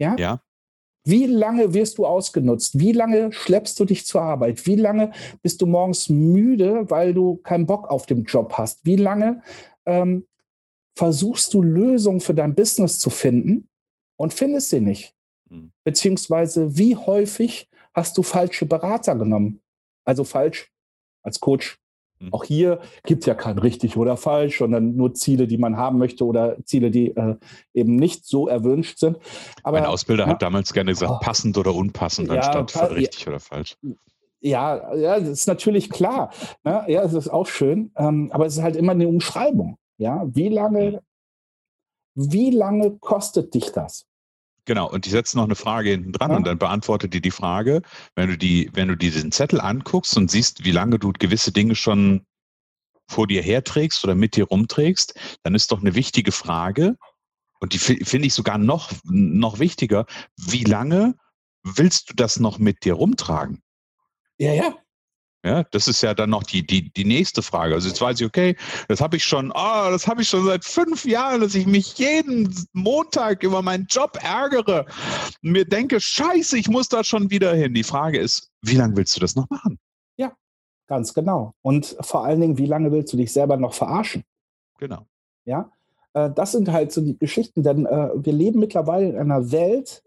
Ja? 0.00 0.16
Ja. 0.18 0.42
Wie 1.04 1.26
lange 1.26 1.72
wirst 1.74 1.98
du 1.98 2.04
ausgenutzt? 2.04 2.78
Wie 2.78 2.92
lange 2.92 3.32
schleppst 3.32 3.78
du 3.78 3.84
dich 3.84 4.04
zur 4.04 4.20
Arbeit? 4.20 4.66
Wie 4.66 4.74
lange 4.74 5.12
bist 5.42 5.62
du 5.62 5.66
morgens 5.66 6.08
müde, 6.08 6.90
weil 6.90 7.14
du 7.14 7.36
keinen 7.36 7.66
Bock 7.66 7.88
auf 7.88 8.04
den 8.06 8.24
Job 8.24 8.54
hast? 8.54 8.84
Wie 8.84 8.96
lange 8.96 9.42
ähm, 9.86 10.26
versuchst 10.96 11.54
du 11.54 11.62
Lösungen 11.62 12.20
für 12.20 12.34
dein 12.34 12.56
Business 12.56 12.98
zu 12.98 13.10
finden 13.10 13.68
und 14.16 14.34
findest 14.34 14.70
sie 14.70 14.80
nicht? 14.80 15.14
Mhm. 15.48 15.72
Beziehungsweise 15.84 16.76
wie 16.76 16.96
häufig 16.96 17.70
hast 17.94 18.18
du 18.18 18.22
falsche 18.24 18.66
Berater 18.66 19.14
genommen? 19.14 19.62
Also 20.04 20.24
falsch 20.24 20.70
als 21.22 21.38
Coach. 21.38 21.78
Auch 22.32 22.44
hier 22.44 22.80
gibt 23.04 23.22
es 23.22 23.26
ja 23.26 23.34
kein 23.34 23.58
richtig 23.58 23.96
oder 23.96 24.16
falsch, 24.16 24.58
sondern 24.58 24.96
nur 24.96 25.14
Ziele, 25.14 25.46
die 25.46 25.58
man 25.58 25.76
haben 25.76 25.98
möchte 25.98 26.24
oder 26.24 26.56
Ziele, 26.64 26.90
die 26.90 27.16
äh, 27.16 27.36
eben 27.74 27.96
nicht 27.96 28.26
so 28.26 28.48
erwünscht 28.48 28.98
sind. 28.98 29.18
Aber, 29.62 29.80
mein 29.80 29.88
Ausbilder 29.88 30.24
ja, 30.24 30.30
hat 30.30 30.42
damals 30.42 30.72
gerne 30.72 30.92
gesagt, 30.92 31.12
oh, 31.12 31.18
passend 31.20 31.56
oder 31.56 31.74
unpassend, 31.74 32.28
ja, 32.28 32.40
anstatt 32.40 32.90
richtig 32.92 33.22
ja, 33.22 33.28
oder 33.28 33.40
falsch. 33.40 33.76
Ja, 34.40 34.94
ja, 34.94 35.18
das 35.18 35.28
ist 35.28 35.46
natürlich 35.46 35.90
klar. 35.90 36.32
Ne? 36.64 36.84
Ja, 36.88 37.02
das 37.02 37.14
ist 37.14 37.28
auch 37.28 37.46
schön. 37.46 37.92
Ähm, 37.96 38.30
aber 38.32 38.46
es 38.46 38.56
ist 38.56 38.62
halt 38.62 38.76
immer 38.76 38.92
eine 38.92 39.08
Umschreibung. 39.08 39.78
Ja, 39.96 40.24
wie 40.28 40.48
lange, 40.48 41.02
mhm. 42.14 42.32
wie 42.32 42.50
lange 42.50 42.98
kostet 42.98 43.54
dich 43.54 43.72
das? 43.72 44.07
Genau, 44.68 44.86
und 44.90 45.06
ich 45.06 45.12
setze 45.12 45.34
noch 45.38 45.44
eine 45.44 45.54
Frage 45.54 45.88
hinten 45.88 46.12
dran 46.12 46.30
ja. 46.30 46.36
und 46.36 46.46
dann 46.46 46.58
beantworte 46.58 47.08
dir 47.08 47.22
die 47.22 47.30
Frage, 47.30 47.80
wenn 48.16 48.28
du 48.28 48.36
die, 48.36 48.68
wenn 48.74 48.88
du 48.88 48.96
diesen 48.96 49.32
Zettel 49.32 49.62
anguckst 49.62 50.14
und 50.18 50.30
siehst, 50.30 50.62
wie 50.66 50.72
lange 50.72 50.98
du 50.98 51.10
gewisse 51.18 51.52
Dinge 51.52 51.74
schon 51.74 52.26
vor 53.08 53.26
dir 53.26 53.40
herträgst 53.40 54.04
oder 54.04 54.14
mit 54.14 54.36
dir 54.36 54.44
rumträgst, 54.44 55.18
dann 55.42 55.54
ist 55.54 55.72
doch 55.72 55.80
eine 55.80 55.94
wichtige 55.94 56.32
Frage, 56.32 56.98
und 57.60 57.72
die 57.72 57.78
finde 57.78 58.26
ich 58.26 58.34
sogar 58.34 58.58
noch, 58.58 58.92
noch 59.04 59.58
wichtiger, 59.58 60.04
wie 60.36 60.64
lange 60.64 61.14
willst 61.62 62.10
du 62.10 62.14
das 62.14 62.38
noch 62.38 62.58
mit 62.58 62.84
dir 62.84 62.92
rumtragen? 62.92 63.62
Ja, 64.36 64.52
ja, 64.52 64.76
ja, 65.44 65.62
das 65.70 65.86
ist 65.86 66.02
ja 66.02 66.14
dann 66.14 66.30
noch 66.30 66.42
die, 66.42 66.66
die, 66.66 66.90
die 66.90 67.04
nächste 67.04 67.42
Frage. 67.42 67.74
Also 67.74 67.88
jetzt 67.88 68.00
weiß 68.00 68.20
ich, 68.20 68.26
okay, 68.26 68.56
das 68.88 69.00
habe 69.00 69.16
ich 69.16 69.24
schon, 69.24 69.52
oh, 69.52 69.90
das 69.90 70.08
habe 70.08 70.22
ich 70.22 70.28
schon 70.28 70.44
seit 70.44 70.64
fünf 70.64 71.04
Jahren, 71.04 71.40
dass 71.40 71.54
ich 71.54 71.66
mich 71.66 71.96
jeden 71.96 72.52
Montag 72.72 73.44
über 73.44 73.62
meinen 73.62 73.86
Job 73.88 74.18
ärgere 74.20 74.86
und 75.42 75.52
mir 75.52 75.64
denke, 75.64 76.00
scheiße, 76.00 76.58
ich 76.58 76.68
muss 76.68 76.88
da 76.88 77.04
schon 77.04 77.30
wieder 77.30 77.54
hin. 77.54 77.72
Die 77.72 77.84
Frage 77.84 78.18
ist, 78.18 78.50
wie 78.62 78.74
lange 78.74 78.96
willst 78.96 79.14
du 79.16 79.20
das 79.20 79.36
noch 79.36 79.48
machen? 79.48 79.78
Ja, 80.16 80.32
ganz 80.88 81.14
genau. 81.14 81.54
Und 81.62 81.96
vor 82.00 82.24
allen 82.24 82.40
Dingen, 82.40 82.58
wie 82.58 82.66
lange 82.66 82.90
willst 82.90 83.12
du 83.12 83.16
dich 83.16 83.32
selber 83.32 83.56
noch 83.56 83.74
verarschen? 83.74 84.24
Genau. 84.78 85.06
Ja, 85.44 85.70
äh, 86.14 86.30
das 86.34 86.50
sind 86.50 86.72
halt 86.72 86.90
so 86.90 87.00
die 87.00 87.16
Geschichten, 87.16 87.62
denn 87.62 87.86
äh, 87.86 88.10
wir 88.14 88.32
leben 88.32 88.58
mittlerweile 88.58 89.10
in 89.10 89.16
einer 89.16 89.52
Welt 89.52 90.02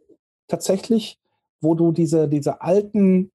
tatsächlich, 0.50 1.20
wo 1.62 1.74
du 1.74 1.94
diese, 1.94 2.28
diese 2.28 2.62
alten 2.62 3.32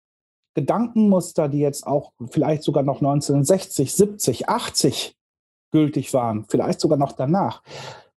Gedankenmuster, 0.55 1.49
die 1.49 1.59
jetzt 1.59 1.85
auch 1.85 2.13
vielleicht 2.31 2.63
sogar 2.63 2.83
noch 2.83 2.97
1960, 2.97 3.93
70, 3.93 4.49
80 4.49 5.15
gültig 5.71 6.13
waren, 6.13 6.45
vielleicht 6.45 6.79
sogar 6.79 6.97
noch 6.97 7.11
danach, 7.11 7.61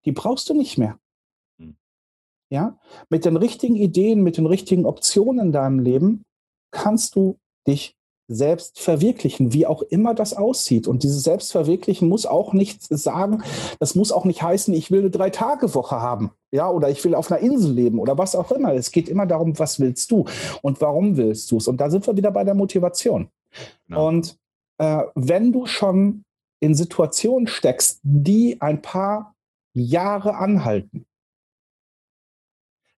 die 0.04 0.12
brauchst 0.12 0.48
du 0.48 0.54
nicht 0.54 0.78
mehr. 0.78 0.98
Hm. 1.60 1.76
Ja, 2.50 2.78
mit 3.10 3.24
den 3.24 3.36
richtigen 3.36 3.76
Ideen, 3.76 4.22
mit 4.22 4.36
den 4.36 4.46
richtigen 4.46 4.86
Optionen 4.86 5.46
in 5.46 5.52
deinem 5.52 5.80
Leben 5.80 6.24
kannst 6.70 7.16
du 7.16 7.38
dich 7.66 7.97
selbst 8.28 8.78
verwirklichen, 8.78 9.54
wie 9.54 9.66
auch 9.66 9.82
immer 9.82 10.14
das 10.14 10.34
aussieht. 10.34 10.86
Und 10.86 11.02
dieses 11.02 11.22
Selbstverwirklichen 11.22 12.08
muss 12.08 12.26
auch 12.26 12.52
nicht 12.52 12.82
sagen, 12.82 13.42
das 13.80 13.94
muss 13.94 14.12
auch 14.12 14.26
nicht 14.26 14.42
heißen, 14.42 14.74
ich 14.74 14.90
will 14.90 15.00
eine 15.00 15.10
Drei-Tage-Woche 15.10 15.96
haben, 16.00 16.30
ja, 16.50 16.70
oder 16.70 16.90
ich 16.90 17.02
will 17.04 17.14
auf 17.14 17.32
einer 17.32 17.40
Insel 17.40 17.72
leben 17.72 17.98
oder 17.98 18.18
was 18.18 18.36
auch 18.36 18.52
immer. 18.52 18.74
Es 18.74 18.92
geht 18.92 19.08
immer 19.08 19.26
darum, 19.26 19.58
was 19.58 19.80
willst 19.80 20.10
du 20.10 20.26
und 20.60 20.80
warum 20.82 21.16
willst 21.16 21.50
du 21.50 21.56
es? 21.56 21.68
Und 21.68 21.80
da 21.80 21.88
sind 21.90 22.06
wir 22.06 22.16
wieder 22.16 22.30
bei 22.30 22.44
der 22.44 22.54
Motivation. 22.54 23.28
Genau. 23.86 24.08
Und 24.08 24.36
äh, 24.76 25.04
wenn 25.14 25.52
du 25.52 25.66
schon 25.66 26.24
in 26.60 26.74
Situationen 26.74 27.46
steckst, 27.46 28.00
die 28.02 28.60
ein 28.60 28.82
paar 28.82 29.34
Jahre 29.72 30.36
anhalten, 30.36 31.06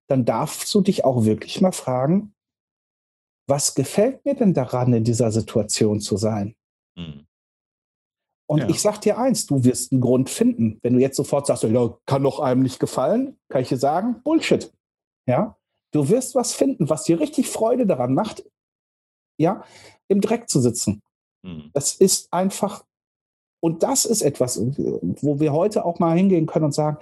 dann 0.07 0.25
darfst 0.25 0.73
du 0.73 0.81
dich 0.81 1.05
auch 1.05 1.23
wirklich 1.23 1.61
mal 1.61 1.71
fragen, 1.71 2.33
was 3.51 3.75
gefällt 3.75 4.23
mir 4.23 4.33
denn 4.33 4.53
daran, 4.53 4.93
in 4.93 5.03
dieser 5.03 5.29
Situation 5.29 5.99
zu 5.99 6.15
sein? 6.15 6.55
Mhm. 6.97 7.27
Und 8.49 8.59
ja. 8.59 8.69
ich 8.69 8.81
sag 8.81 9.01
dir 9.01 9.17
eins, 9.17 9.45
du 9.45 9.65
wirst 9.65 9.91
einen 9.91 9.99
Grund 9.99 10.29
finden. 10.29 10.79
Wenn 10.81 10.93
du 10.93 10.99
jetzt 10.99 11.17
sofort 11.17 11.47
sagst, 11.47 11.63
ja, 11.63 11.97
kann 12.05 12.23
doch 12.23 12.39
einem 12.39 12.63
nicht 12.63 12.79
gefallen, 12.79 13.37
kann 13.49 13.61
ich 13.61 13.67
dir 13.67 13.77
sagen, 13.77 14.21
Bullshit. 14.23 14.73
Ja, 15.27 15.57
du 15.93 16.07
wirst 16.07 16.33
was 16.33 16.53
finden, 16.53 16.89
was 16.89 17.03
dir 17.03 17.19
richtig 17.19 17.49
Freude 17.49 17.85
daran 17.85 18.13
macht, 18.13 18.43
ja, 19.37 19.65
im 20.07 20.21
Dreck 20.21 20.49
zu 20.49 20.61
sitzen. 20.61 21.01
Mhm. 21.45 21.71
Das 21.73 21.95
ist 21.95 22.31
einfach 22.31 22.85
und 23.61 23.83
das 23.83 24.05
ist 24.05 24.23
etwas, 24.23 24.59
wo 24.59 25.39
wir 25.39 25.53
heute 25.53 25.85
auch 25.85 25.99
mal 25.99 26.17
hingehen 26.17 26.47
können 26.47 26.65
und 26.65 26.73
sagen, 26.73 26.97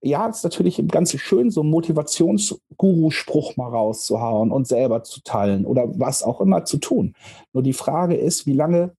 ja, 0.00 0.28
es 0.28 0.38
ist 0.38 0.44
natürlich 0.44 0.82
ganz 0.88 1.12
schön, 1.12 1.50
so 1.50 1.60
einen 1.60 1.70
Motivationsguru-Spruch 1.70 3.56
mal 3.56 3.68
rauszuhauen 3.68 4.52
und 4.52 4.68
selber 4.68 5.02
zu 5.02 5.20
teilen 5.22 5.66
oder 5.66 5.88
was 5.98 6.22
auch 6.22 6.40
immer 6.40 6.64
zu 6.64 6.78
tun. 6.78 7.14
Nur 7.52 7.64
die 7.64 7.72
Frage 7.72 8.14
ist, 8.14 8.46
wie 8.46 8.54
lange 8.54 8.94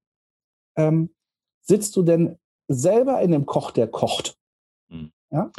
ähm, 0.75 1.10
sitzt 1.62 1.95
du 1.95 2.04
denn 2.04 2.38
selber 2.67 3.21
in 3.21 3.32
dem 3.32 3.45
Koch, 3.45 3.71
der 3.71 3.88
kocht? 3.88 4.36
Hm. 4.89 5.12
Ja? 5.32 5.51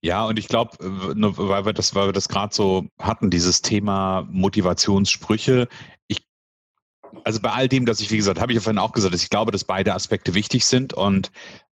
Ja, 0.00 0.26
und 0.26 0.38
ich 0.38 0.48
glaube, 0.48 0.72
weil 0.80 1.64
wir 1.66 1.72
das, 1.72 1.94
weil 1.94 2.08
wir 2.08 2.12
das 2.12 2.28
gerade 2.28 2.54
so 2.54 2.86
hatten, 2.98 3.30
dieses 3.30 3.62
Thema 3.62 4.26
Motivationssprüche, 4.30 5.68
also 7.22 7.40
bei 7.40 7.50
all 7.50 7.68
dem, 7.68 7.86
dass 7.86 8.00
ich, 8.00 8.10
wie 8.10 8.16
gesagt, 8.16 8.40
habe 8.40 8.52
ich 8.52 8.56
ja 8.56 8.62
vorhin 8.62 8.78
auch 8.78 8.92
gesagt, 8.92 9.14
dass 9.14 9.22
ich 9.22 9.30
glaube, 9.30 9.52
dass 9.52 9.64
beide 9.64 9.94
Aspekte 9.94 10.34
wichtig 10.34 10.64
sind 10.64 10.92
und 10.92 11.30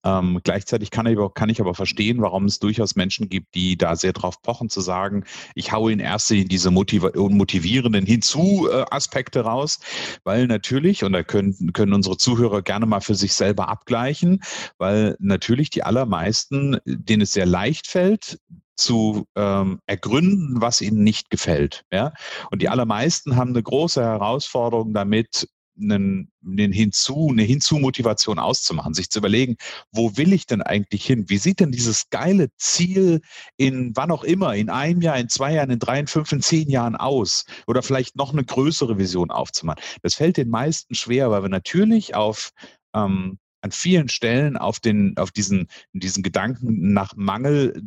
ähm, 0.07 0.40
gleichzeitig 0.44 0.90
kann 0.90 1.07
ich, 1.07 1.18
aber, 1.18 1.35
kann 1.35 1.49
ich 1.49 1.61
aber 1.61 1.75
verstehen, 1.75 2.22
warum 2.22 2.44
es 2.44 2.61
durchaus 2.61 2.94
Menschen 2.94 3.29
gibt, 3.29 3.55
die 3.57 3.77
da 3.77 3.96
sehr 3.96 4.12
drauf 4.12 4.40
pochen, 4.40 4.68
zu 4.68 4.81
sagen, 4.81 5.25
ich 5.57 5.72
haue 5.72 5.92
in 5.92 5.99
erster 5.99 6.35
Linie 6.35 6.49
diese 6.49 6.70
motivierenden 6.70 8.07
Hinzu-Aspekte 8.07 9.40
raus, 9.40 9.81
weil 10.22 10.46
natürlich, 10.46 11.03
und 11.03 11.12
da 11.12 11.25
können, 11.25 11.72
können 11.72 11.92
unsere 11.92 12.16
Zuhörer 12.16 12.62
gerne 12.62 12.87
mal 12.87 13.01
für 13.01 13.16
sich 13.16 13.33
selber 13.33 13.68
abgleichen, 13.68 14.42
weil 14.79 15.16
natürlich 15.18 15.70
die 15.70 15.83
allermeisten, 15.83 16.79
denen 16.85 17.22
es 17.22 17.33
sehr 17.33 17.46
leicht 17.46 17.88
fällt, 17.88 18.38
zu 18.77 19.27
ähm, 19.35 19.81
ergründen, 19.87 20.61
was 20.61 20.81
ihnen 20.81 21.03
nicht 21.03 21.31
gefällt. 21.31 21.85
Ja? 21.93 22.12
Und 22.51 22.62
die 22.62 22.69
allermeisten 22.69 23.37
haben 23.37 23.51
eine 23.51 23.62
große 23.62 24.03
Herausforderung 24.03 24.93
damit, 24.93 25.49
einen, 25.81 26.31
einen 26.45 26.73
Hinzu, 26.73 27.29
eine 27.31 27.43
Hinzu-Motivation 27.43 28.39
auszumachen, 28.39 28.95
sich 28.95 29.11
zu 29.11 29.19
überlegen, 29.19 29.57
wo 29.93 30.17
will 30.17 30.33
ich 30.33 30.47
denn 30.47 30.62
eigentlich 30.62 31.05
hin? 31.05 31.29
Wie 31.29 31.39
sieht 31.39 31.61
denn 31.61 31.73
dieses 31.73 32.09
geile 32.11 32.49
Ziel 32.57 33.21
in 33.57 33.95
wann 33.95 34.11
auch 34.11 34.25
immer, 34.25 34.55
in 34.55 34.71
einem 34.71 35.03
Jahr, 35.03 35.19
in 35.19 35.29
zwei 35.29 35.55
Jahren, 35.55 35.71
in 35.71 35.79
drei, 35.79 36.01
in 36.01 36.07
fünf, 36.07 36.33
in 36.33 36.41
zehn 36.41 36.71
Jahren 36.71 36.97
aus? 36.97 37.45
Oder 37.67 37.83
vielleicht 37.83 38.17
noch 38.17 38.33
eine 38.33 38.45
größere 38.45 38.99
Vision 38.99 39.31
aufzumachen. 39.31 39.83
Das 40.03 40.15
fällt 40.15 40.37
den 40.37 40.49
meisten 40.49 40.95
schwer, 40.95 41.31
weil 41.31 41.43
wir 41.43 41.49
natürlich 41.49 42.15
auf 42.15 42.51
ähm, 42.95 43.39
an 43.62 43.73
vielen 43.73 44.09
Stellen 44.09 44.57
auf 44.57 44.81
den, 44.81 45.17
auf 45.17 45.33
diesen, 45.33 45.67
diesen 45.93 46.23
Gedanken 46.23 46.93
nach 46.93 47.17
Mangel 47.17 47.83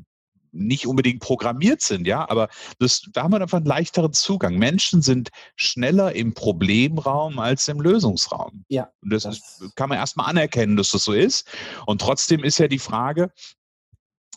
nicht 0.51 0.87
unbedingt 0.87 1.21
programmiert 1.21 1.81
sind, 1.81 2.07
ja, 2.07 2.29
aber 2.29 2.49
das, 2.79 3.03
da 3.13 3.23
haben 3.23 3.31
wir 3.31 3.41
einfach 3.41 3.57
einen 3.57 3.65
leichteren 3.65 4.13
Zugang. 4.13 4.57
Menschen 4.57 5.01
sind 5.01 5.29
schneller 5.55 6.15
im 6.15 6.33
Problemraum 6.33 7.39
als 7.39 7.67
im 7.67 7.81
Lösungsraum. 7.81 8.65
Ja. 8.67 8.89
Und 9.01 9.11
das, 9.11 9.23
das 9.23 9.37
ist, 9.37 9.75
kann 9.75 9.89
man 9.89 9.97
erstmal 9.97 10.29
anerkennen, 10.29 10.77
dass 10.77 10.89
das 10.89 11.03
so 11.03 11.13
ist. 11.13 11.47
Und 11.85 12.01
trotzdem 12.01 12.43
ist 12.43 12.59
ja 12.59 12.67
die 12.67 12.79
Frage, 12.79 13.31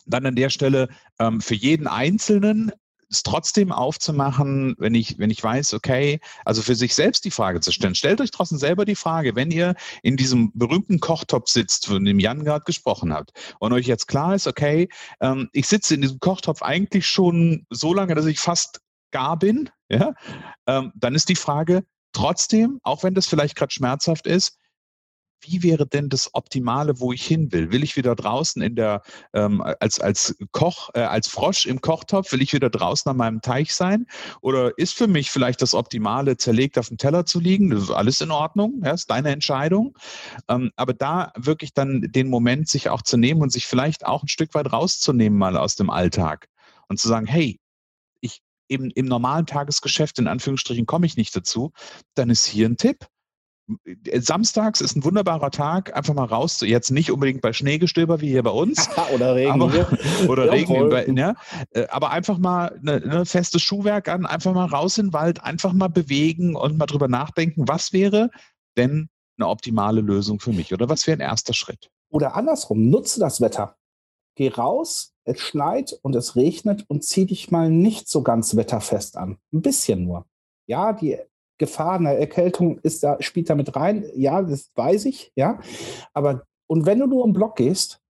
dann 0.05 0.25
an 0.25 0.35
der 0.35 0.49
Stelle 0.49 0.89
ähm, 1.19 1.41
für 1.41 1.55
jeden 1.55 1.87
Einzelnen 1.87 2.71
es 3.13 3.23
trotzdem 3.23 3.71
aufzumachen, 3.71 4.75
wenn 4.77 4.95
ich, 4.95 5.17
wenn 5.19 5.29
ich 5.29 5.43
weiß, 5.43 5.73
okay, 5.73 6.19
also 6.45 6.61
für 6.61 6.75
sich 6.75 6.95
selbst 6.95 7.25
die 7.25 7.31
Frage 7.31 7.59
zu 7.61 7.71
stellen. 7.71 7.95
Stellt 7.95 8.21
euch 8.21 8.31
draußen 8.31 8.57
selber 8.57 8.85
die 8.85 8.95
Frage, 8.95 9.35
wenn 9.35 9.51
ihr 9.51 9.75
in 10.01 10.17
diesem 10.17 10.51
berühmten 10.53 10.99
Kochtopf 10.99 11.49
sitzt, 11.49 11.87
von 11.87 12.03
dem 12.03 12.19
Jan 12.19 12.43
gerade 12.43 12.65
gesprochen 12.65 13.13
hat, 13.13 13.31
und 13.59 13.73
euch 13.73 13.87
jetzt 13.87 14.07
klar 14.07 14.35
ist, 14.35 14.47
okay, 14.47 14.89
ähm, 15.21 15.49
ich 15.53 15.67
sitze 15.67 15.95
in 15.95 16.01
diesem 16.01 16.19
Kochtopf 16.19 16.61
eigentlich 16.61 17.07
schon 17.07 17.65
so 17.69 17.93
lange, 17.93 18.15
dass 18.15 18.25
ich 18.25 18.39
fast 18.39 18.81
gar 19.11 19.37
bin, 19.37 19.69
ja, 19.89 20.13
ähm, 20.67 20.91
dann 20.95 21.15
ist 21.15 21.29
die 21.29 21.35
Frage 21.35 21.83
trotzdem, 22.13 22.79
auch 22.83 23.03
wenn 23.03 23.13
das 23.13 23.27
vielleicht 23.27 23.55
gerade 23.55 23.71
schmerzhaft 23.71 24.27
ist, 24.27 24.57
wie 25.43 25.63
wäre 25.63 25.85
denn 25.85 26.09
das 26.09 26.33
Optimale, 26.33 26.99
wo 26.99 27.13
ich 27.13 27.25
hin 27.25 27.51
will? 27.51 27.71
Will 27.71 27.83
ich 27.83 27.95
wieder 27.95 28.15
draußen 28.15 28.61
in 28.61 28.75
der, 28.75 29.01
ähm, 29.33 29.61
als, 29.79 29.99
als 29.99 30.35
Koch, 30.51 30.89
äh, 30.93 31.01
als 31.01 31.27
Frosch 31.27 31.65
im 31.65 31.81
Kochtopf, 31.81 32.31
will 32.31 32.41
ich 32.41 32.53
wieder 32.53 32.69
draußen 32.69 33.09
an 33.09 33.17
meinem 33.17 33.41
Teich 33.41 33.73
sein? 33.73 34.07
Oder 34.41 34.77
ist 34.77 34.95
für 34.95 35.07
mich 35.07 35.31
vielleicht 35.31 35.61
das 35.61 35.73
Optimale, 35.73 36.37
zerlegt 36.37 36.77
auf 36.77 36.87
dem 36.87 36.97
Teller 36.97 37.25
zu 37.25 37.39
liegen? 37.39 37.69
Das 37.69 37.83
ist 37.83 37.91
alles 37.91 38.21
in 38.21 38.31
Ordnung, 38.31 38.81
ja, 38.83 38.91
ist 38.91 39.09
deine 39.09 39.29
Entscheidung. 39.31 39.97
Ähm, 40.47 40.71
aber 40.75 40.93
da 40.93 41.31
wirklich 41.35 41.73
dann 41.73 42.01
den 42.01 42.29
Moment 42.29 42.69
sich 42.69 42.89
auch 42.89 43.01
zu 43.01 43.17
nehmen 43.17 43.41
und 43.41 43.51
sich 43.51 43.67
vielleicht 43.67 44.05
auch 44.05 44.23
ein 44.23 44.27
Stück 44.27 44.53
weit 44.53 44.71
rauszunehmen 44.71 45.37
mal 45.37 45.57
aus 45.57 45.75
dem 45.75 45.89
Alltag 45.89 46.47
und 46.87 46.99
zu 46.99 47.07
sagen, 47.07 47.27
hey, 47.27 47.59
ich 48.21 48.41
eben 48.69 48.89
im 48.91 49.05
normalen 49.05 49.45
Tagesgeschäft, 49.45 50.19
in 50.19 50.27
Anführungsstrichen, 50.27 50.85
komme 50.85 51.05
ich 51.05 51.17
nicht 51.17 51.35
dazu, 51.35 51.71
dann 52.15 52.29
ist 52.29 52.45
hier 52.45 52.67
ein 52.67 52.77
Tipp 52.77 53.07
samstags 54.19 54.81
ist 54.81 54.95
ein 54.95 55.03
wunderbarer 55.03 55.51
Tag, 55.51 55.95
einfach 55.95 56.13
mal 56.13 56.25
raus, 56.25 56.61
jetzt 56.61 56.91
nicht 56.91 57.11
unbedingt 57.11 57.41
bei 57.41 57.53
Schneegestöber 57.53 58.21
wie 58.21 58.29
hier 58.29 58.43
bei 58.43 58.51
uns. 58.51 58.89
oder 59.13 59.35
Regen. 59.35 59.61
Aber, 59.61 59.87
oder 60.27 60.51
Regen. 60.51 60.89
Bei, 60.89 61.05
ja, 61.07 61.35
äh, 61.71 61.87
aber 61.87 62.11
einfach 62.11 62.37
mal 62.37 62.67
ein 62.67 62.83
ne, 62.83 62.99
ne 62.99 63.25
festes 63.25 63.61
Schuhwerk 63.61 64.09
an, 64.09 64.25
einfach 64.25 64.53
mal 64.53 64.65
raus 64.65 64.97
in 64.97 65.07
den 65.07 65.13
Wald, 65.13 65.43
einfach 65.43 65.73
mal 65.73 65.89
bewegen 65.89 66.55
und 66.55 66.77
mal 66.77 66.85
drüber 66.85 67.07
nachdenken, 67.07 67.67
was 67.67 67.93
wäre 67.93 68.29
denn 68.77 69.09
eine 69.37 69.47
optimale 69.47 70.01
Lösung 70.01 70.39
für 70.39 70.53
mich 70.53 70.73
oder 70.73 70.89
was 70.89 71.07
wäre 71.07 71.17
ein 71.17 71.21
erster 71.21 71.53
Schritt? 71.53 71.89
Oder 72.09 72.35
andersrum, 72.35 72.89
nutze 72.89 73.19
das 73.19 73.41
Wetter. 73.41 73.75
Geh 74.35 74.49
raus, 74.49 75.13
es 75.25 75.39
schneit 75.39 75.97
und 76.01 76.15
es 76.15 76.35
regnet 76.35 76.85
und 76.87 77.03
zieh 77.03 77.25
dich 77.25 77.51
mal 77.51 77.69
nicht 77.69 78.09
so 78.09 78.23
ganz 78.23 78.55
wetterfest 78.55 79.17
an. 79.17 79.37
Ein 79.51 79.61
bisschen 79.61 80.03
nur. 80.05 80.25
Ja, 80.67 80.93
die 80.93 81.19
Gefahr 81.63 81.93
einer 81.93 82.11
Erkältung 82.11 82.79
ist 82.79 83.03
da, 83.03 83.15
spielt 83.21 83.49
da 83.49 83.55
mit 83.55 83.73
rein. 83.75 84.05
Ja, 84.15 84.41
das 84.41 84.69
weiß 84.75 85.05
ich, 85.05 85.31
ja. 85.35 85.59
Aber, 86.13 86.45
und 86.67 86.85
wenn 86.85 86.99
du 86.99 87.07
nur 87.07 87.23
im 87.23 87.31
Block 87.31 87.55
gehst 87.55 88.01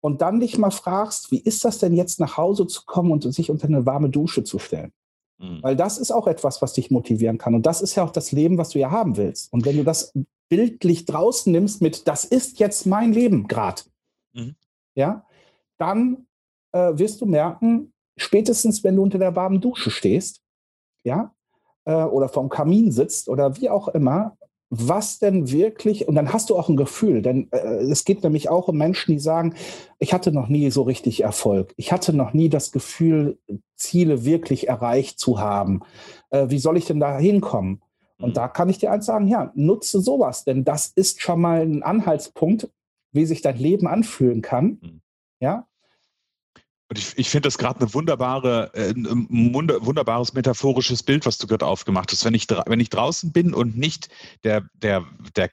und 0.00 0.22
dann 0.22 0.38
dich 0.38 0.56
mal 0.56 0.70
fragst, 0.70 1.32
wie 1.32 1.40
ist 1.40 1.64
das 1.64 1.78
denn 1.78 1.94
jetzt 1.94 2.20
nach 2.20 2.36
Hause 2.36 2.66
zu 2.68 2.82
kommen 2.86 3.10
und 3.10 3.22
sich 3.34 3.50
unter 3.50 3.66
eine 3.66 3.86
warme 3.86 4.08
Dusche 4.08 4.44
zu 4.44 4.60
stellen? 4.60 4.92
Mhm. 5.38 5.62
Weil 5.62 5.74
das 5.74 5.98
ist 5.98 6.12
auch 6.12 6.28
etwas, 6.28 6.62
was 6.62 6.74
dich 6.74 6.92
motivieren 6.92 7.38
kann. 7.38 7.56
Und 7.56 7.66
das 7.66 7.82
ist 7.82 7.96
ja 7.96 8.04
auch 8.04 8.12
das 8.12 8.30
Leben, 8.30 8.56
was 8.56 8.70
du 8.70 8.78
ja 8.78 8.90
haben 8.90 9.16
willst. 9.16 9.52
Und 9.52 9.64
wenn 9.64 9.76
du 9.76 9.84
das 9.84 10.12
bildlich 10.48 11.06
draußen 11.06 11.50
nimmst 11.50 11.82
mit, 11.82 12.06
das 12.06 12.24
ist 12.24 12.60
jetzt 12.60 12.86
mein 12.86 13.12
Leben 13.12 13.48
gerade, 13.48 13.82
mhm. 14.32 14.54
ja, 14.94 15.26
dann 15.78 16.26
äh, 16.72 16.92
wirst 16.98 17.20
du 17.20 17.26
merken, 17.26 17.92
spätestens 18.16 18.84
wenn 18.84 18.96
du 18.96 19.02
unter 19.02 19.18
der 19.18 19.34
warmen 19.34 19.60
Dusche 19.60 19.90
stehst, 19.90 20.42
ja, 21.04 21.34
äh, 21.84 22.04
oder 22.04 22.28
vom 22.28 22.48
Kamin 22.48 22.92
sitzt 22.92 23.28
oder 23.28 23.56
wie 23.56 23.70
auch 23.70 23.88
immer, 23.88 24.36
was 24.70 25.18
denn 25.18 25.50
wirklich, 25.50 26.06
und 26.06 26.14
dann 26.14 26.32
hast 26.32 26.48
du 26.48 26.56
auch 26.56 26.68
ein 26.68 26.76
Gefühl, 26.76 27.22
denn 27.22 27.48
äh, 27.50 27.58
es 27.90 28.04
geht 28.04 28.22
nämlich 28.22 28.48
auch 28.48 28.68
um 28.68 28.78
Menschen, 28.78 29.12
die 29.12 29.18
sagen, 29.18 29.54
ich 29.98 30.14
hatte 30.14 30.30
noch 30.30 30.48
nie 30.48 30.70
so 30.70 30.82
richtig 30.82 31.22
Erfolg. 31.22 31.74
Ich 31.76 31.92
hatte 31.92 32.12
noch 32.12 32.32
nie 32.32 32.48
das 32.48 32.70
Gefühl, 32.70 33.38
Ziele 33.74 34.24
wirklich 34.24 34.68
erreicht 34.68 35.18
zu 35.18 35.40
haben. 35.40 35.80
Äh, 36.30 36.46
wie 36.50 36.60
soll 36.60 36.76
ich 36.76 36.84
denn 36.84 37.00
da 37.00 37.18
hinkommen? 37.18 37.82
Und 38.20 38.30
mhm. 38.30 38.34
da 38.34 38.46
kann 38.46 38.68
ich 38.68 38.78
dir 38.78 38.92
eins 38.92 39.06
sagen, 39.06 39.26
ja, 39.26 39.50
nutze 39.54 40.00
sowas, 40.00 40.44
denn 40.44 40.64
das 40.64 40.86
ist 40.86 41.20
schon 41.20 41.40
mal 41.40 41.62
ein 41.62 41.82
Anhaltspunkt, 41.82 42.70
wie 43.12 43.26
sich 43.26 43.42
dein 43.42 43.58
Leben 43.58 43.88
anfühlen 43.88 44.40
kann. 44.40 44.78
Mhm. 44.80 45.00
Ja, 45.40 45.66
und 46.90 46.98
ich, 46.98 47.16
ich 47.16 47.30
finde 47.30 47.46
das 47.46 47.56
gerade 47.56 47.80
eine 47.80 47.94
wunderbare, 47.94 48.72
äh, 48.74 48.90
ein 48.90 49.28
wunderbares 49.30 50.34
metaphorisches 50.34 51.04
Bild, 51.04 51.24
was 51.24 51.38
du 51.38 51.46
gerade 51.46 51.64
aufgemacht 51.64 52.10
hast. 52.10 52.24
Wenn 52.24 52.34
ich, 52.34 52.48
wenn 52.50 52.80
ich 52.80 52.90
draußen 52.90 53.30
bin 53.30 53.54
und 53.54 53.78
nicht 53.78 54.08
der, 54.42 54.68
der, 54.74 55.06
der, 55.36 55.50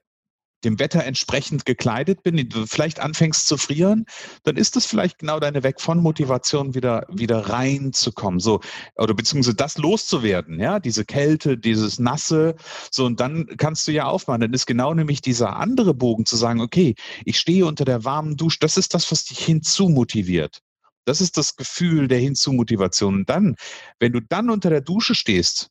dem 0.63 0.79
Wetter 0.79 1.03
entsprechend 1.03 1.65
gekleidet 1.65 2.23
bin, 2.23 2.49
du 2.49 2.65
vielleicht 2.65 2.99
anfängst 2.99 3.47
zu 3.47 3.57
frieren, 3.57 4.07
dann 4.45 4.57
ist 4.57 4.75
das 4.75 4.87
vielleicht 4.87 5.19
genau 5.19 5.39
deine 5.39 5.61
Weg 5.61 5.79
von 5.79 5.99
Motivation 5.99 6.73
wieder, 6.73 7.05
wieder 7.07 7.49
reinzukommen. 7.49 8.39
So, 8.39 8.61
oder 8.95 9.13
beziehungsweise 9.13 9.55
das 9.55 9.77
loszuwerden, 9.77 10.59
ja, 10.59 10.79
diese 10.79 11.05
Kälte, 11.05 11.55
dieses 11.55 11.99
Nasse, 11.99 12.55
so, 12.89 13.05
und 13.05 13.19
dann 13.19 13.45
kannst 13.57 13.87
du 13.87 13.91
ja 13.91 14.05
aufmachen. 14.05 14.41
Dann 14.41 14.53
ist 14.53 14.65
genau 14.65 14.95
nämlich 14.95 15.21
dieser 15.21 15.57
andere 15.57 15.93
Bogen 15.93 16.25
zu 16.25 16.35
sagen, 16.35 16.61
okay, 16.61 16.95
ich 17.25 17.37
stehe 17.37 17.67
unter 17.67 17.85
der 17.85 18.05
warmen 18.05 18.37
Dusche, 18.37 18.57
das 18.59 18.77
ist 18.77 18.95
das, 18.95 19.11
was 19.11 19.25
dich 19.25 19.37
hinzu 19.37 19.87
motiviert. 19.89 20.63
Das 21.07 21.21
ist 21.21 21.37
das 21.37 21.55
Gefühl 21.55 22.07
der 22.07 22.19
Hinzu-Motivation. 22.19 23.15
Und 23.15 23.29
dann, 23.29 23.55
wenn 23.99 24.11
du 24.11 24.19
dann 24.19 24.49
unter 24.49 24.69
der 24.69 24.81
Dusche 24.81 25.15
stehst, 25.15 25.69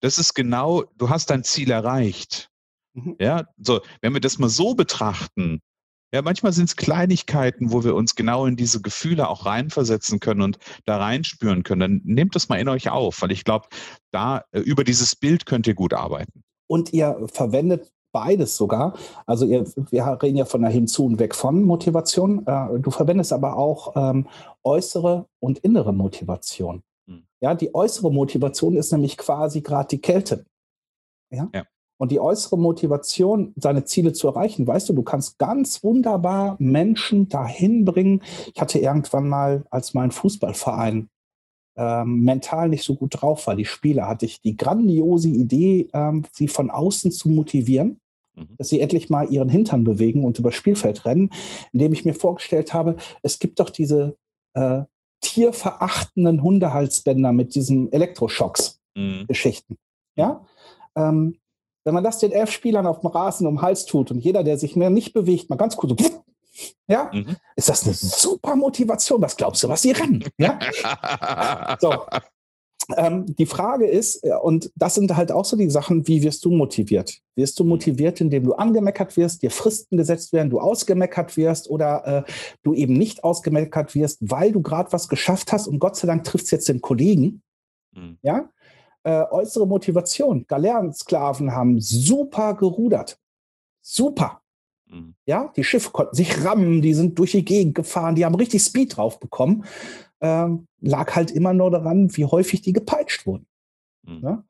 das 0.00 0.18
ist 0.18 0.34
genau, 0.34 0.84
du 0.96 1.08
hast 1.08 1.30
dein 1.30 1.44
Ziel 1.44 1.70
erreicht. 1.70 2.50
Mhm. 2.92 3.16
Ja, 3.18 3.46
so, 3.56 3.80
wenn 4.02 4.12
wir 4.12 4.20
das 4.20 4.38
mal 4.38 4.50
so 4.50 4.74
betrachten, 4.74 5.62
ja, 6.12 6.22
manchmal 6.22 6.52
sind 6.52 6.66
es 6.66 6.76
Kleinigkeiten, 6.76 7.72
wo 7.72 7.84
wir 7.84 7.94
uns 7.94 8.14
genau 8.14 8.46
in 8.46 8.56
diese 8.56 8.80
Gefühle 8.80 9.28
auch 9.28 9.46
reinversetzen 9.46 10.20
können 10.20 10.42
und 10.42 10.58
da 10.84 10.98
reinspüren 10.98 11.62
können. 11.62 11.80
Dann 11.80 12.00
nehmt 12.04 12.34
das 12.36 12.48
mal 12.48 12.60
in 12.60 12.68
euch 12.68 12.90
auf, 12.90 13.22
weil 13.22 13.32
ich 13.32 13.44
glaube, 13.44 13.68
da 14.12 14.44
äh, 14.52 14.60
über 14.60 14.84
dieses 14.84 15.16
Bild 15.16 15.46
könnt 15.46 15.66
ihr 15.66 15.74
gut 15.74 15.94
arbeiten. 15.94 16.44
Und 16.68 16.92
ihr 16.92 17.26
verwendet 17.32 17.90
beides 18.12 18.56
sogar. 18.56 18.94
Also 19.26 19.46
ihr, 19.46 19.64
wir 19.90 20.18
reden 20.22 20.36
ja 20.36 20.44
von 20.44 20.62
der 20.62 20.70
Hinzu- 20.70 21.06
und 21.06 21.18
Weg 21.18 21.34
von 21.34 21.62
Motivation. 21.62 22.46
Äh, 22.46 22.78
du 22.80 22.90
verwendest 22.90 23.32
aber 23.32 23.56
auch 23.56 23.94
ähm, 23.96 24.26
äußere 24.64 25.26
und 25.40 25.58
innere 25.58 25.92
Motivation. 25.92 26.82
Mhm. 27.06 27.26
Ja, 27.40 27.54
die 27.54 27.74
äußere 27.74 28.12
Motivation 28.12 28.76
ist 28.76 28.92
nämlich 28.92 29.16
quasi 29.16 29.60
gerade 29.60 29.88
die 29.88 30.00
Kälte. 30.00 30.46
Ja? 31.30 31.48
ja. 31.54 31.64
Und 31.98 32.12
die 32.12 32.20
äußere 32.20 32.58
Motivation, 32.58 33.54
seine 33.56 33.84
Ziele 33.84 34.12
zu 34.12 34.28
erreichen, 34.28 34.66
weißt 34.66 34.88
du, 34.88 34.92
du 34.92 35.02
kannst 35.02 35.38
ganz 35.38 35.82
wunderbar 35.82 36.56
Menschen 36.58 37.28
dahin 37.28 37.86
bringen. 37.86 38.22
Ich 38.54 38.60
hatte 38.60 38.78
irgendwann 38.78 39.28
mal, 39.28 39.64
als 39.70 39.94
mein 39.94 40.10
Fußballverein 40.10 41.08
ähm, 41.76 42.20
mental 42.20 42.68
nicht 42.68 42.84
so 42.84 42.94
gut 42.94 43.20
drauf 43.20 43.46
war, 43.46 43.56
die 43.56 43.64
Spieler, 43.64 44.08
hatte 44.08 44.26
ich 44.26 44.40
die 44.40 44.56
grandiose 44.56 45.28
Idee, 45.28 45.88
ähm, 45.92 46.24
sie 46.32 46.48
von 46.48 46.70
außen 46.70 47.10
zu 47.12 47.28
motivieren. 47.28 48.00
Mhm. 48.36 48.48
dass 48.58 48.68
sie 48.68 48.80
endlich 48.80 49.08
mal 49.08 49.32
ihren 49.32 49.48
Hintern 49.48 49.82
bewegen 49.82 50.22
und 50.22 50.38
über 50.38 50.52
Spielfeld 50.52 51.06
rennen, 51.06 51.30
indem 51.72 51.94
ich 51.94 52.04
mir 52.04 52.12
vorgestellt 52.12 52.74
habe, 52.74 52.96
es 53.22 53.38
gibt 53.38 53.60
doch 53.60 53.70
diese 53.70 54.16
äh, 54.52 54.82
tierverachtenden 55.22 56.42
Hundehalsbänder 56.42 57.32
mit 57.32 57.54
diesen 57.54 57.90
Elektroschocks-Geschichten. 57.92 59.72
Mhm. 59.72 59.78
Ja? 60.16 60.44
Ähm, 60.96 61.38
wenn 61.84 61.94
man 61.94 62.04
das 62.04 62.18
den 62.18 62.32
elf 62.32 62.50
Spielern 62.50 62.86
auf 62.86 63.00
dem 63.00 63.08
Rasen 63.08 63.46
um 63.46 63.56
den 63.56 63.62
Hals 63.62 63.86
tut 63.86 64.10
und 64.10 64.18
jeder, 64.18 64.42
der 64.44 64.58
sich 64.58 64.76
mehr 64.76 64.90
nicht 64.90 65.14
bewegt, 65.14 65.48
mal 65.48 65.56
ganz 65.56 65.76
kurz 65.76 66.02
so, 66.02 66.08
ja, 66.86 67.10
mhm. 67.12 67.36
ist 67.56 67.68
das 67.68 67.84
eine 67.84 67.94
super 67.94 68.56
Motivation. 68.56 69.20
Was 69.20 69.36
glaubst 69.36 69.62
du, 69.62 69.68
was 69.68 69.82
sie 69.82 69.92
rennen? 69.92 70.24
Ja? 70.38 70.58
so, 71.80 72.04
ähm, 72.96 73.26
die 73.34 73.46
Frage 73.46 73.86
ist, 73.86 74.22
äh, 74.24 74.34
und 74.34 74.70
das 74.76 74.94
sind 74.94 75.16
halt 75.16 75.32
auch 75.32 75.44
so 75.44 75.56
die 75.56 75.70
Sachen, 75.70 76.06
wie 76.06 76.22
wirst 76.22 76.44
du 76.44 76.50
motiviert? 76.50 77.20
Wirst 77.34 77.58
du 77.58 77.64
motiviert, 77.64 78.20
indem 78.20 78.44
du 78.44 78.54
angemeckert 78.54 79.16
wirst, 79.16 79.42
dir 79.42 79.50
Fristen 79.50 79.96
gesetzt 79.96 80.32
werden, 80.32 80.50
du 80.50 80.60
ausgemeckert 80.60 81.36
wirst 81.36 81.68
oder 81.68 82.24
äh, 82.26 82.32
du 82.62 82.74
eben 82.74 82.94
nicht 82.94 83.24
ausgemeckert 83.24 83.94
wirst, 83.94 84.18
weil 84.20 84.52
du 84.52 84.62
gerade 84.62 84.92
was 84.92 85.08
geschafft 85.08 85.52
hast 85.52 85.66
und 85.66 85.80
Gott 85.80 85.96
sei 85.96 86.06
Dank 86.06 86.24
trifft 86.24 86.44
es 86.44 86.50
jetzt 86.52 86.68
den 86.68 86.80
Kollegen? 86.80 87.42
Mhm. 87.92 88.18
Ja? 88.22 88.48
Äh, 89.02 89.24
äußere 89.30 89.66
Motivation. 89.66 90.46
Galeerensklaven 90.46 91.52
haben 91.52 91.80
super 91.80 92.54
gerudert. 92.54 93.18
Super. 93.82 94.40
Mhm. 94.88 95.14
Ja, 95.26 95.52
die 95.56 95.64
Schiffe 95.64 95.90
konnten 95.90 96.14
sich 96.14 96.44
rammen, 96.44 96.82
die 96.82 96.94
sind 96.94 97.18
durch 97.18 97.32
die 97.32 97.44
Gegend 97.44 97.74
gefahren, 97.74 98.14
die 98.14 98.24
haben 98.24 98.34
richtig 98.34 98.62
Speed 98.62 98.96
drauf 98.96 99.20
bekommen. 99.20 99.64
Ähm, 100.20 100.66
lag 100.80 101.14
halt 101.14 101.30
immer 101.30 101.52
nur 101.52 101.70
daran, 101.70 102.16
wie 102.16 102.24
häufig 102.24 102.62
die 102.62 102.72
gepeitscht 102.72 103.26
wurden. 103.26 103.46
Mhm. 104.02 104.20
Ja? 104.22 104.44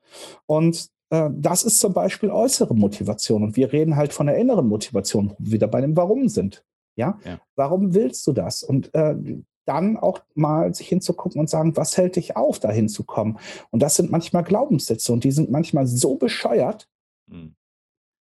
Und 0.46 0.88
äh, 1.10 1.30
das 1.32 1.64
ist 1.64 1.80
zum 1.80 1.92
Beispiel 1.92 2.30
äußere 2.30 2.74
Motivation. 2.74 3.42
Und 3.42 3.56
wir 3.56 3.72
reden 3.72 3.96
halt 3.96 4.12
von 4.12 4.26
der 4.26 4.36
inneren 4.36 4.68
Motivation, 4.68 5.30
wo 5.30 5.36
wir 5.38 5.52
wieder 5.52 5.68
bei 5.68 5.80
dem 5.80 5.96
Warum 5.96 6.28
sind. 6.28 6.64
Ja? 6.94 7.18
ja. 7.24 7.40
Warum 7.56 7.94
willst 7.94 8.26
du 8.26 8.32
das? 8.32 8.62
Und 8.62 8.94
äh, 8.94 9.16
dann 9.64 9.96
auch 9.96 10.20
mal 10.34 10.72
sich 10.74 10.88
hinzugucken 10.88 11.40
und 11.40 11.50
sagen, 11.50 11.76
was 11.76 11.96
hält 11.96 12.14
dich 12.14 12.36
auf, 12.36 12.60
da 12.60 12.70
hinzukommen? 12.70 13.38
Und 13.70 13.82
das 13.82 13.96
sind 13.96 14.12
manchmal 14.12 14.44
Glaubenssätze 14.44 15.12
und 15.12 15.24
die 15.24 15.32
sind 15.32 15.50
manchmal 15.50 15.88
so 15.88 16.14
bescheuert, 16.14 16.88
mhm. 17.26 17.55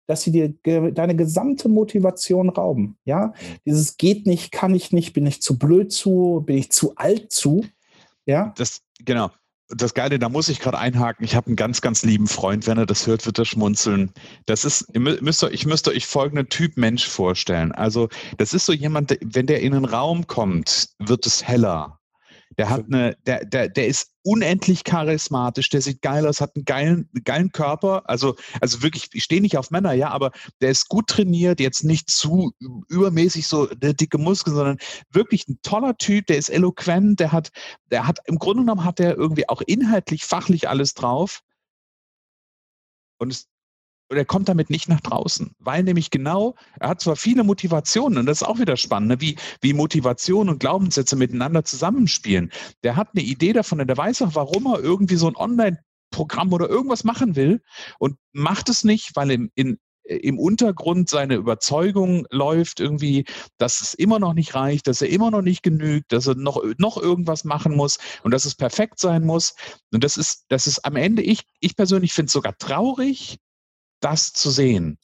Dass 0.07 0.21
sie 0.21 0.31
dir 0.31 0.49
ge 0.49 0.91
deine 0.91 1.15
gesamte 1.15 1.69
Motivation 1.69 2.49
rauben. 2.49 2.97
Ja, 3.05 3.27
mhm. 3.27 3.31
dieses 3.65 3.97
geht 3.97 4.25
nicht, 4.25 4.51
kann 4.51 4.75
ich 4.75 4.91
nicht, 4.91 5.13
bin 5.13 5.25
ich 5.25 5.41
zu 5.41 5.57
blöd 5.57 5.91
zu, 5.91 6.43
bin 6.45 6.57
ich 6.57 6.71
zu 6.71 6.95
alt 6.95 7.31
zu. 7.31 7.65
Ja, 8.25 8.53
das 8.57 8.81
genau 9.03 9.31
das 9.69 9.93
Geile, 9.93 10.19
da 10.19 10.29
muss 10.29 10.49
ich 10.49 10.59
gerade 10.59 10.77
einhaken. 10.77 11.25
Ich 11.25 11.35
habe 11.35 11.47
einen 11.47 11.55
ganz, 11.55 11.81
ganz 11.81 12.03
lieben 12.03 12.27
Freund. 12.27 12.67
Wenn 12.67 12.77
er 12.77 12.85
das 12.85 13.07
hört, 13.07 13.25
wird 13.25 13.39
er 13.39 13.45
schmunzeln. 13.45 14.11
Das 14.45 14.63
ist, 14.63 14.95
müsst 14.95 15.43
ihr, 15.43 15.51
ich 15.51 15.65
müsste 15.65 15.91
euch 15.91 16.05
folgenden 16.05 16.49
Typ 16.49 16.77
Mensch 16.77 17.07
vorstellen. 17.07 17.71
Also, 17.71 18.09
das 18.37 18.53
ist 18.53 18.65
so 18.65 18.73
jemand, 18.73 19.17
wenn 19.21 19.47
der 19.47 19.61
in 19.61 19.73
einen 19.73 19.85
Raum 19.85 20.27
kommt, 20.27 20.89
wird 20.99 21.25
es 21.25 21.47
heller. 21.47 21.99
Der 22.58 22.69
hat 22.69 22.86
eine, 22.86 23.17
der, 23.25 23.45
der, 23.45 23.69
der 23.69 23.88
ist 23.88 24.12
unendlich 24.23 24.84
charismatisch, 24.84 25.69
der 25.69 25.81
sieht 25.81 26.01
geil 26.01 26.25
aus, 26.25 26.41
hat 26.41 26.55
einen 26.55 26.65
geilen, 26.65 27.10
geilen 27.23 27.51
Körper. 27.51 28.10
Also, 28.10 28.36
also 28.62 28.81
wirklich, 28.81 29.10
ich 29.13 29.23
stehe 29.23 29.41
nicht 29.41 29.58
auf 29.58 29.71
Männer, 29.71 29.93
ja, 29.93 30.10
aber 30.10 30.31
der 30.62 30.71
ist 30.71 30.88
gut 30.88 31.08
trainiert, 31.08 31.60
jetzt 31.60 31.84
nicht 31.84 32.10
zu 32.10 32.53
übermäßig 32.89 33.47
so 33.47 33.67
dicke 33.67 34.17
Muskeln, 34.17 34.55
sondern 34.55 34.77
wirklich 35.12 35.47
ein 35.47 35.60
toller 35.62 35.97
Typ, 35.97 36.27
der 36.27 36.38
ist 36.38 36.49
eloquent, 36.49 37.19
der 37.19 37.31
hat, 37.31 37.51
der 37.91 38.08
hat, 38.08 38.19
im 38.25 38.39
Grunde 38.39 38.63
genommen 38.63 38.86
hat 38.86 38.99
er 38.99 39.17
irgendwie 39.17 39.49
auch 39.49 39.62
inhaltlich, 39.62 40.23
fachlich 40.25 40.69
alles 40.69 40.93
drauf. 40.93 41.41
Und 43.17 43.31
es, 43.31 43.47
und 44.15 44.19
er 44.19 44.25
kommt 44.25 44.47
damit 44.47 44.69
nicht 44.69 44.88
nach 44.88 45.01
draußen, 45.01 45.51
weil 45.60 45.84
nämlich 45.84 46.10
genau, 46.10 46.56
er 46.80 46.88
hat 46.88 47.01
zwar 47.01 47.17
viele 47.17 47.43
Motivationen 47.43 48.17
und 48.17 48.25
das 48.28 48.41
ist 48.41 48.47
auch 48.47 48.60
wieder 48.60 48.78
spannend, 48.78 49.10
ne, 49.10 49.19
wie, 49.19 49.36
wie 49.60 49.73
Motivation 49.73 50.47
und 50.47 50.62
Glaubenssätze 50.62 51.17
miteinander 51.17 51.65
zusammenspielen. 51.65 52.49
Der 52.84 52.95
hat 52.95 53.10
eine 53.13 53.25
Idee 53.25 53.51
davon 53.51 53.82
und 53.82 53.88
der 53.88 53.97
weiß 53.97 54.21
auch, 54.21 54.34
warum 54.34 54.67
er 54.67 54.80
irgendwie 54.80 55.17
so 55.17 55.28
ein 55.28 55.36
Online-Programm 55.36 56.54
oder 56.54 56.69
irgendwas 56.69 57.04
machen 57.04 57.36
will 57.36 57.62
und 57.99 58.15
macht 58.32 58.69
es 58.69 58.86
nicht, 58.86 59.17
weil 59.17 59.32
im, 59.32 59.51
in, 59.54 59.80
im 60.06 60.39
Untergrund 60.39 61.10
seine 61.10 61.36
Überzeugung 61.36 62.25
läuft 62.30 62.80
irgendwie, 62.80 63.25
dass 63.58 63.82
es 63.82 63.93
immer 63.95 64.19
noch 64.19 64.34
nicht 64.34 64.56
reicht, 64.56 64.88
dass 64.88 65.01
er 65.01 65.10
immer 65.10 65.30
noch 65.30 65.41
nicht 65.41 65.62
genügt, 65.62 66.13
dass 66.13 66.28
er 66.28 66.36
noch, 66.36 66.63
noch 66.78 66.95
irgendwas 66.95 67.43
machen 67.43 67.75
muss 67.75 67.97
und 68.23 68.32
dass 68.32 68.45
es 68.45 68.56
perfekt 68.56 68.97
sein 68.97 69.25
muss. 69.25 69.56
Und 69.91 70.06
das 70.06 70.15
ist, 70.15 70.45
das 70.47 70.67
ist 70.67 70.86
am 70.86 70.95
Ende, 70.95 71.21
ich, 71.21 71.41
ich 71.60 71.75
persönlich 71.75 72.13
finde 72.13 72.28
es 72.28 72.34
sogar 72.34 72.58
traurig, 72.58 73.39
das 73.99 74.34
zu 74.34 74.49
sehen. 74.49 74.97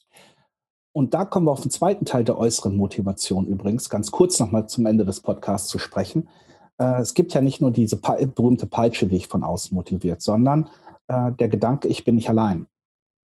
Und 0.92 1.14
da 1.14 1.24
kommen 1.24 1.46
wir 1.46 1.52
auf 1.52 1.62
den 1.62 1.70
zweiten 1.70 2.04
Teil 2.04 2.24
der 2.24 2.38
äußeren 2.38 2.76
Motivation 2.76 3.46
übrigens, 3.46 3.88
ganz 3.88 4.10
kurz 4.10 4.38
nochmal 4.38 4.68
zum 4.68 4.86
Ende 4.86 5.04
des 5.04 5.20
Podcasts 5.20 5.68
zu 5.68 5.78
sprechen. 5.78 6.28
Äh, 6.78 7.00
es 7.00 7.14
gibt 7.14 7.32
ja 7.32 7.40
nicht 7.40 7.60
nur 7.60 7.70
diese 7.70 7.96
berühmte 7.96 8.66
Peitsche, 8.66 9.06
die 9.06 9.16
ich 9.16 9.28
von 9.28 9.42
außen 9.42 9.74
motiviert, 9.74 10.20
sondern 10.20 10.68
äh, 11.08 11.32
der 11.32 11.48
Gedanke, 11.48 11.88
ich 11.88 12.04
bin 12.04 12.16
nicht 12.16 12.28
allein. 12.28 12.66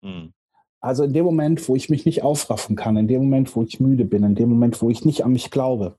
Mhm. 0.03 0.33
Also 0.81 1.05
in 1.05 1.13
dem 1.13 1.25
Moment, 1.25 1.69
wo 1.69 1.77
ich 1.77 1.89
mich 1.89 2.05
nicht 2.05 2.25
aufraffen 2.25 2.75
kann, 2.75 2.97
in 2.97 3.07
dem 3.07 3.23
Moment, 3.23 3.55
wo 3.55 3.63
ich 3.63 3.79
müde 3.79 4.05
bin, 4.05 4.25
in 4.25 4.35
dem 4.35 4.49
Moment, 4.49 4.83
wo 4.83 4.91
ich 4.91 5.05
nicht 5.05 5.25
an 5.25 5.33
mich 5.33 5.53
glaube, 5.53 5.97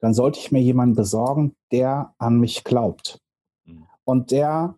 dann 0.00 0.14
sollte 0.14 0.38
ich 0.38 0.50
mir 0.50 0.62
jemanden 0.62 0.96
besorgen, 0.96 1.54
der 1.70 2.14
an 2.18 2.40
mich 2.40 2.64
glaubt. 2.64 3.20
Mhm. 3.66 3.86
Und 4.04 4.30
der 4.30 4.76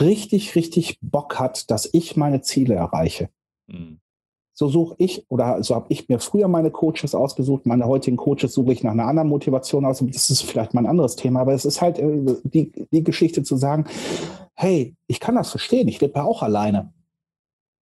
richtig, 0.00 0.54
richtig 0.54 0.98
Bock 1.00 1.38
hat, 1.38 1.70
dass 1.70 1.88
ich 1.92 2.16
meine 2.16 2.42
Ziele 2.42 2.74
erreiche. 2.74 3.28
Mhm. 3.66 3.98
So 4.54 4.68
suche 4.68 4.94
ich 4.98 5.24
oder 5.30 5.62
so 5.62 5.74
habe 5.74 5.86
ich 5.88 6.08
mir 6.08 6.18
früher 6.18 6.46
meine 6.46 6.70
Coaches 6.70 7.14
ausgesucht. 7.14 7.64
Meine 7.64 7.86
heutigen 7.86 8.18
Coaches 8.18 8.52
suche 8.52 8.72
ich 8.72 8.82
nach 8.82 8.92
einer 8.92 9.06
anderen 9.06 9.28
Motivation 9.28 9.86
aus. 9.86 10.04
Das 10.06 10.28
ist 10.28 10.42
vielleicht 10.42 10.74
mal 10.74 10.82
ein 10.82 10.86
anderes 10.86 11.16
Thema, 11.16 11.40
aber 11.40 11.54
es 11.54 11.64
ist 11.64 11.80
halt 11.80 11.98
äh, 11.98 12.36
die, 12.44 12.70
die 12.92 13.02
Geschichte 13.02 13.42
zu 13.42 13.56
sagen, 13.56 13.86
hey, 14.54 14.94
ich 15.06 15.20
kann 15.20 15.36
das 15.36 15.50
verstehen, 15.50 15.88
ich 15.88 16.00
lebe 16.00 16.18
ja 16.18 16.24
auch 16.24 16.42
alleine. 16.42 16.92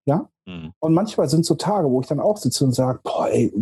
Ja? 0.04 0.28
Mhm. 0.44 0.72
Und 0.78 0.92
manchmal 0.92 1.28
sind 1.28 1.46
so 1.46 1.54
Tage, 1.54 1.90
wo 1.90 2.00
ich 2.00 2.06
dann 2.06 2.20
auch 2.20 2.36
sitze 2.36 2.64
und 2.64 2.72
sage, 2.72 3.00
boah, 3.02 3.28
ey, 3.30 3.52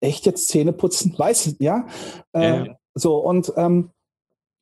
echt 0.00 0.26
jetzt 0.26 0.48
Zähne 0.48 0.72
putzen, 0.72 1.14
weiß, 1.16 1.56
ja? 1.60 1.86
Äh, 2.32 2.66
ja. 2.66 2.76
So, 2.94 3.18
und 3.18 3.52
ähm, 3.56 3.90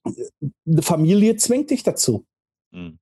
eine 0.04 0.82
Familie 0.82 1.36
zwingt 1.36 1.70
dich 1.70 1.82
dazu. 1.82 2.24
Mhm. 2.70 2.98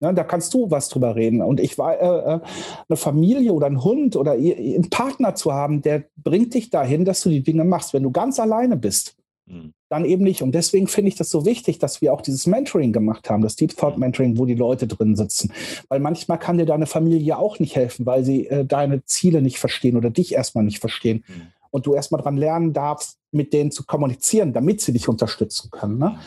Ja, 0.00 0.12
da 0.12 0.22
kannst 0.22 0.54
du 0.54 0.70
was 0.70 0.88
drüber 0.88 1.16
reden. 1.16 1.42
Und 1.42 1.58
ich 1.58 1.76
war, 1.76 2.00
äh, 2.00 2.34
äh 2.36 2.40
eine 2.88 2.96
Familie 2.96 3.52
oder 3.52 3.66
ein 3.66 3.82
Hund 3.82 4.14
oder 4.14 4.32
einen 4.32 4.90
Partner 4.90 5.34
zu 5.34 5.52
haben, 5.52 5.82
der 5.82 6.04
bringt 6.16 6.54
dich 6.54 6.70
dahin, 6.70 7.04
dass 7.04 7.22
du 7.22 7.30
die 7.30 7.42
Dinge 7.42 7.64
machst. 7.64 7.94
Wenn 7.94 8.04
du 8.04 8.12
ganz 8.12 8.38
alleine 8.38 8.76
bist, 8.76 9.16
mhm. 9.46 9.72
dann 9.88 10.04
eben 10.04 10.22
nicht. 10.22 10.42
Und 10.42 10.52
deswegen 10.54 10.86
finde 10.86 11.08
ich 11.08 11.16
das 11.16 11.30
so 11.30 11.44
wichtig, 11.44 11.80
dass 11.80 12.00
wir 12.00 12.12
auch 12.12 12.20
dieses 12.20 12.46
Mentoring 12.46 12.92
gemacht 12.92 13.28
haben, 13.28 13.42
das 13.42 13.56
Deep 13.56 13.76
Thought 13.76 13.94
mhm. 13.94 14.00
Mentoring, 14.00 14.38
wo 14.38 14.46
die 14.46 14.54
Leute 14.54 14.86
drin 14.86 15.16
sitzen. 15.16 15.52
Weil 15.88 15.98
manchmal 15.98 16.38
kann 16.38 16.58
dir 16.58 16.66
deine 16.66 16.86
Familie 16.86 17.36
auch 17.36 17.58
nicht 17.58 17.74
helfen, 17.74 18.06
weil 18.06 18.24
sie 18.24 18.46
äh, 18.46 18.64
deine 18.64 19.04
Ziele 19.04 19.42
nicht 19.42 19.58
verstehen 19.58 19.96
oder 19.96 20.10
dich 20.10 20.32
erstmal 20.32 20.62
nicht 20.62 20.78
verstehen. 20.78 21.24
Mhm. 21.26 21.42
Und 21.70 21.86
du 21.86 21.94
erstmal 21.94 22.22
dran 22.22 22.36
lernen 22.36 22.72
darfst, 22.72 23.18
mit 23.32 23.52
denen 23.52 23.72
zu 23.72 23.84
kommunizieren, 23.84 24.52
damit 24.52 24.80
sie 24.80 24.92
dich 24.92 25.08
unterstützen 25.08 25.70
können. 25.70 25.98
Ne? 25.98 26.10
Mhm. 26.10 26.18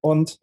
Und 0.00 0.40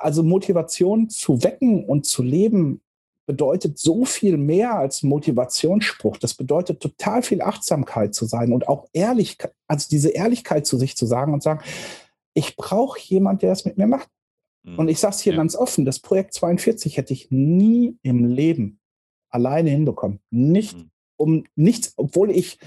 also 0.00 0.22
Motivation 0.22 1.08
zu 1.08 1.42
wecken 1.42 1.84
und 1.84 2.06
zu 2.06 2.22
leben 2.22 2.80
bedeutet 3.26 3.78
so 3.78 4.04
viel 4.04 4.36
mehr 4.36 4.74
als 4.74 5.02
Motivationsspruch. 5.02 6.16
Das 6.16 6.34
bedeutet 6.34 6.80
total 6.80 7.22
viel 7.22 7.40
Achtsamkeit 7.40 8.14
zu 8.14 8.26
sein 8.26 8.52
und 8.52 8.68
auch 8.68 8.88
Ehrlichkeit, 8.92 9.54
also 9.68 9.88
diese 9.90 10.10
Ehrlichkeit 10.10 10.66
zu 10.66 10.76
sich 10.76 10.96
zu 10.96 11.06
sagen 11.06 11.32
und 11.32 11.42
sagen, 11.42 11.62
ich 12.34 12.56
brauche 12.56 12.98
jemanden, 13.00 13.40
der 13.40 13.50
das 13.50 13.64
mit 13.64 13.78
mir 13.78 13.86
macht. 13.86 14.08
Mhm. 14.64 14.78
Und 14.78 14.88
ich 14.88 14.98
sage 14.98 15.14
es 15.14 15.20
hier 15.20 15.32
ja. 15.34 15.38
ganz 15.38 15.54
offen, 15.54 15.84
das 15.84 16.00
Projekt 16.00 16.34
42 16.34 16.96
hätte 16.96 17.12
ich 17.12 17.30
nie 17.30 17.96
im 18.02 18.24
Leben 18.24 18.80
alleine 19.30 19.70
hinbekommen. 19.70 20.20
Nicht 20.30 20.76
mhm. 20.76 20.90
um 21.16 21.44
nichts, 21.54 21.94
obwohl 21.96 22.30
ich 22.30 22.58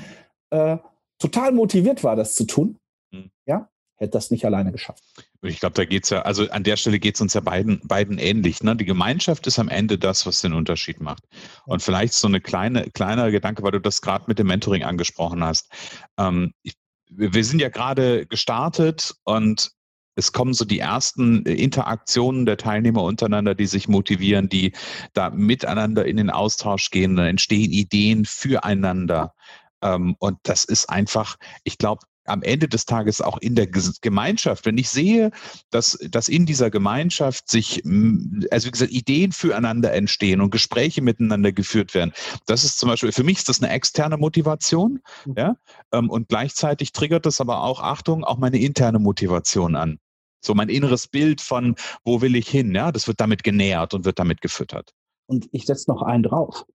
äh, 0.52 0.78
total 1.20 1.52
motiviert 1.52 2.04
war, 2.04 2.16
das 2.16 2.36
zu 2.36 2.46
tun. 2.46 2.78
Mhm. 3.12 3.30
Ja, 3.46 3.70
hätte 3.98 4.12
das 4.12 4.32
nicht 4.32 4.46
alleine 4.46 4.72
geschafft. 4.72 5.04
Ich 5.42 5.60
glaube, 5.60 5.76
da 5.76 5.86
geht 5.86 6.04
es 6.04 6.10
ja, 6.10 6.22
also 6.24 6.50
an 6.50 6.64
der 6.64 6.76
Stelle 6.76 7.00
geht 7.00 7.16
es 7.16 7.22
uns 7.22 7.34
ja 7.34 7.42
beiden, 7.42 7.80
beiden 7.88 8.18
ähnlich. 8.18 8.62
Ne? 8.64 8.76
Die 8.76 8.86
Gemeinschaft 8.86 9.48
ist 9.48 9.60
am 9.60 9.70
Ende 9.70 9.98
das, 9.98 10.26
was 10.26 10.42
den 10.42 10.54
Unterschied 10.54 11.02
macht. 11.02 11.24
Und 11.66 11.82
vielleicht 11.82 12.14
so 12.14 12.28
eine 12.28 12.42
kleine, 12.42 12.90
kleiner 12.92 13.32
Gedanke, 13.32 13.64
weil 13.64 13.72
du 13.72 13.82
das 13.82 14.02
gerade 14.02 14.26
mit 14.28 14.40
dem 14.40 14.48
Mentoring 14.48 14.84
angesprochen 14.84 15.44
hast. 15.44 15.70
Ähm, 16.18 16.54
ich, 16.64 16.76
wir 17.08 17.44
sind 17.44 17.62
ja 17.62 17.70
gerade 17.70 18.26
gestartet 18.26 19.16
und 19.24 19.72
es 20.16 20.32
kommen 20.32 20.54
so 20.54 20.66
die 20.66 20.80
ersten 20.80 21.44
Interaktionen 21.44 22.46
der 22.46 22.58
Teilnehmer 22.58 23.04
untereinander, 23.04 23.54
die 23.54 23.68
sich 23.68 23.88
motivieren, 23.88 24.50
die 24.50 24.72
da 25.14 25.30
miteinander 25.30 26.06
in 26.06 26.18
den 26.18 26.30
Austausch 26.30 26.90
gehen, 26.90 27.16
dann 27.16 27.28
entstehen 27.28 27.72
Ideen 27.72 28.26
füreinander. 28.26 29.34
Ähm, 29.82 30.16
und 30.20 30.38
das 30.44 30.64
ist 30.66 30.90
einfach, 30.90 31.36
ich 31.64 31.78
glaube, 31.78 32.06
am 32.26 32.42
Ende 32.42 32.68
des 32.68 32.86
Tages 32.86 33.22
auch 33.22 33.38
in 33.40 33.56
der 33.56 33.68
Gemeinschaft, 33.68 34.66
wenn 34.66 34.78
ich 34.78 34.90
sehe, 34.90 35.32
dass, 35.70 35.98
dass 36.10 36.28
in 36.28 36.46
dieser 36.46 36.70
Gemeinschaft 36.70 37.50
sich, 37.50 37.84
also 37.86 38.68
wie 38.68 38.72
gesagt, 38.72 38.92
Ideen 38.92 39.32
füreinander 39.32 39.94
entstehen 39.94 40.42
und 40.42 40.52
Gespräche 40.52 41.02
miteinander 41.02 41.52
geführt 41.52 41.94
werden, 41.94 42.14
das 42.46 42.64
ist 42.64 42.80
zum 42.80 42.90
Beispiel, 42.90 43.12
für 43.12 43.24
mich 43.24 43.38
ist 43.38 43.50
das 43.50 43.62
eine 43.62 43.72
externe 43.72 44.18
Motivation, 44.18 45.00
mhm. 45.26 45.34
ja, 45.38 45.56
ähm, 45.92 46.10
und 46.10 46.28
gleichzeitig 46.28 46.92
triggert 46.92 47.26
das 47.26 47.42
aber 47.42 47.62
auch, 47.62 47.82
Achtung, 47.82 48.24
auch 48.24 48.38
meine 48.38 48.60
interne 48.60 49.00
Motivation 49.00 49.76
an. 49.76 50.00
So 50.42 50.54
mein 50.54 50.70
inneres 50.70 51.08
Bild 51.08 51.42
von, 51.42 51.76
wo 52.04 52.22
will 52.22 52.36
ich 52.36 52.48
hin, 52.48 52.74
ja, 52.76 52.92
das 52.92 53.08
wird 53.08 53.20
damit 53.20 53.44
genährt 53.44 53.94
und 53.94 54.06
wird 54.06 54.20
damit 54.20 54.42
gefüttert. 54.42 54.94
Und 55.28 55.48
ich 55.52 55.66
setze 55.66 55.90
noch 55.90 56.04
einen 56.04 56.24
drauf. 56.24 56.66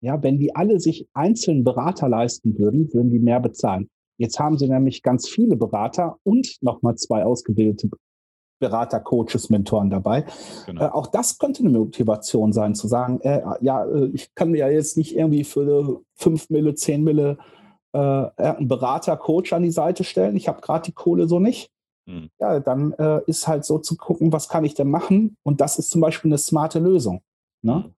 Ja, 0.00 0.22
wenn 0.22 0.38
die 0.38 0.54
alle 0.54 0.80
sich 0.80 1.08
einzeln 1.14 1.64
Berater 1.64 2.08
leisten 2.08 2.58
würden, 2.58 2.92
würden 2.92 3.10
die 3.10 3.18
mehr 3.18 3.40
bezahlen. 3.40 3.88
Jetzt 4.18 4.38
haben 4.38 4.58
sie 4.58 4.68
nämlich 4.68 5.02
ganz 5.02 5.28
viele 5.28 5.56
Berater 5.56 6.18
und 6.22 6.56
nochmal 6.62 6.96
zwei 6.96 7.24
ausgebildete 7.24 7.90
Berater, 8.58 9.00
Coaches, 9.00 9.50
Mentoren 9.50 9.90
dabei. 9.90 10.24
Genau. 10.66 10.84
Äh, 10.84 10.88
auch 10.88 11.08
das 11.08 11.38
könnte 11.38 11.60
eine 11.60 11.78
Motivation 11.78 12.52
sein, 12.52 12.74
zu 12.74 12.88
sagen, 12.88 13.20
äh, 13.20 13.42
ja, 13.60 13.84
äh, 13.84 14.06
ich 14.14 14.34
kann 14.34 14.50
mir 14.50 14.58
ja 14.58 14.68
jetzt 14.68 14.96
nicht 14.96 15.14
irgendwie 15.14 15.44
für 15.44 16.00
fünf 16.14 16.48
Mille, 16.48 16.74
zehn 16.74 17.04
Mille 17.04 17.38
äh, 17.92 17.98
einen 17.98 18.68
Berater, 18.68 19.16
Coach 19.16 19.52
an 19.52 19.62
die 19.62 19.70
Seite 19.70 20.04
stellen. 20.04 20.36
Ich 20.36 20.48
habe 20.48 20.60
gerade 20.60 20.84
die 20.84 20.92
Kohle 20.92 21.28
so 21.28 21.38
nicht. 21.38 21.70
mhm. 22.06 22.30
ja, 22.38 22.60
dann 22.60 22.92
äh, 22.94 23.20
ist 23.26 23.46
halt 23.46 23.64
so 23.64 23.78
zu 23.78 23.96
gucken, 23.96 24.32
was 24.32 24.48
kann 24.48 24.64
ich 24.64 24.74
denn 24.74 24.90
machen? 24.90 25.36
Und 25.42 25.60
das 25.60 25.78
ist 25.78 25.90
zum 25.90 26.00
Beispiel 26.00 26.30
eine 26.30 26.38
smarte 26.38 26.78
Lösung. 26.78 27.20
Ne? 27.62 27.92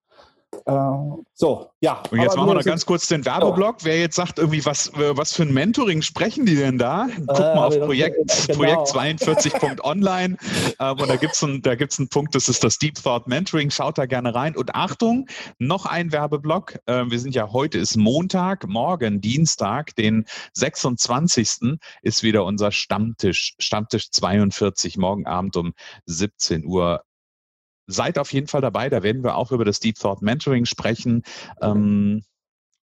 Äh, 0.67 1.23
so, 1.35 1.71
ja. 1.81 2.03
Und 2.11 2.21
jetzt 2.21 2.37
machen 2.37 2.49
wir 2.49 2.55
noch 2.55 2.65
ganz 2.65 2.85
kurz 2.85 3.07
den 3.07 3.25
Werbeblock. 3.25 3.77
Oh. 3.81 3.85
Wer 3.85 4.01
jetzt 4.01 4.17
sagt, 4.17 4.39
irgendwie, 4.39 4.65
was, 4.65 4.89
äh, 4.95 5.17
was 5.17 5.33
für 5.33 5.43
ein 5.43 5.53
Mentoring 5.53 6.03
sprechen 6.03 6.47
die 6.47 6.57
denn 6.57 6.79
da? 6.79 7.09
Guck 7.27 7.39
äh, 7.39 7.55
mal 7.55 7.67
auf 7.67 7.79
Projekt, 7.79 8.47
genau. 8.47 8.59
Projekt 8.59 8.81
42.online. 8.89 10.37
ähm, 10.81 11.01
und 11.01 11.09
da 11.09 11.17
gibt 11.17 11.35
es 11.35 11.43
einen, 11.43 11.63
einen 11.65 12.09
Punkt, 12.09 12.35
das 12.35 12.49
ist 12.49 12.65
das 12.65 12.79
Deep 12.79 13.03
Thought 13.03 13.29
Mentoring. 13.29 13.71
Schaut 13.71 13.99
da 13.99 14.07
gerne 14.07 14.35
rein. 14.35 14.57
Und 14.57 14.75
Achtung, 14.75 15.27
noch 15.59 15.87
ein 15.87 16.13
Werbeblock. 16.13 16.79
Äh, 16.87 17.05
wir 17.09 17.19
sind 17.19 17.35
ja 17.35 17.53
heute 17.53 17.79
ist 17.79 17.97
Montag, 17.97 18.67
morgen 18.67 19.21
Dienstag, 19.21 19.95
den 19.97 20.25
26. 20.55 21.79
ist 22.03 22.23
wieder 22.23 22.45
unser 22.45 22.73
Stammtisch. 22.73 23.55
Stammtisch 23.59 24.11
42, 24.11 24.99
morgen 24.99 25.27
Abend 25.27 25.57
um 25.57 25.75
17 26.07 26.65
Uhr 26.65 27.05
seid 27.89 28.19
auf 28.19 28.33
jeden 28.33 28.47
Fall 28.47 28.61
dabei. 28.61 28.89
Da 28.89 29.03
werden 29.03 29.25
wir 29.25 29.37
auch 29.37 29.51
über 29.51 29.65
das 29.65 29.81
Deep 29.81 29.99
Thought 29.99 30.23
Mentoring 30.23 30.67
sprechen. 30.67 31.25
Ähm, 31.61 32.23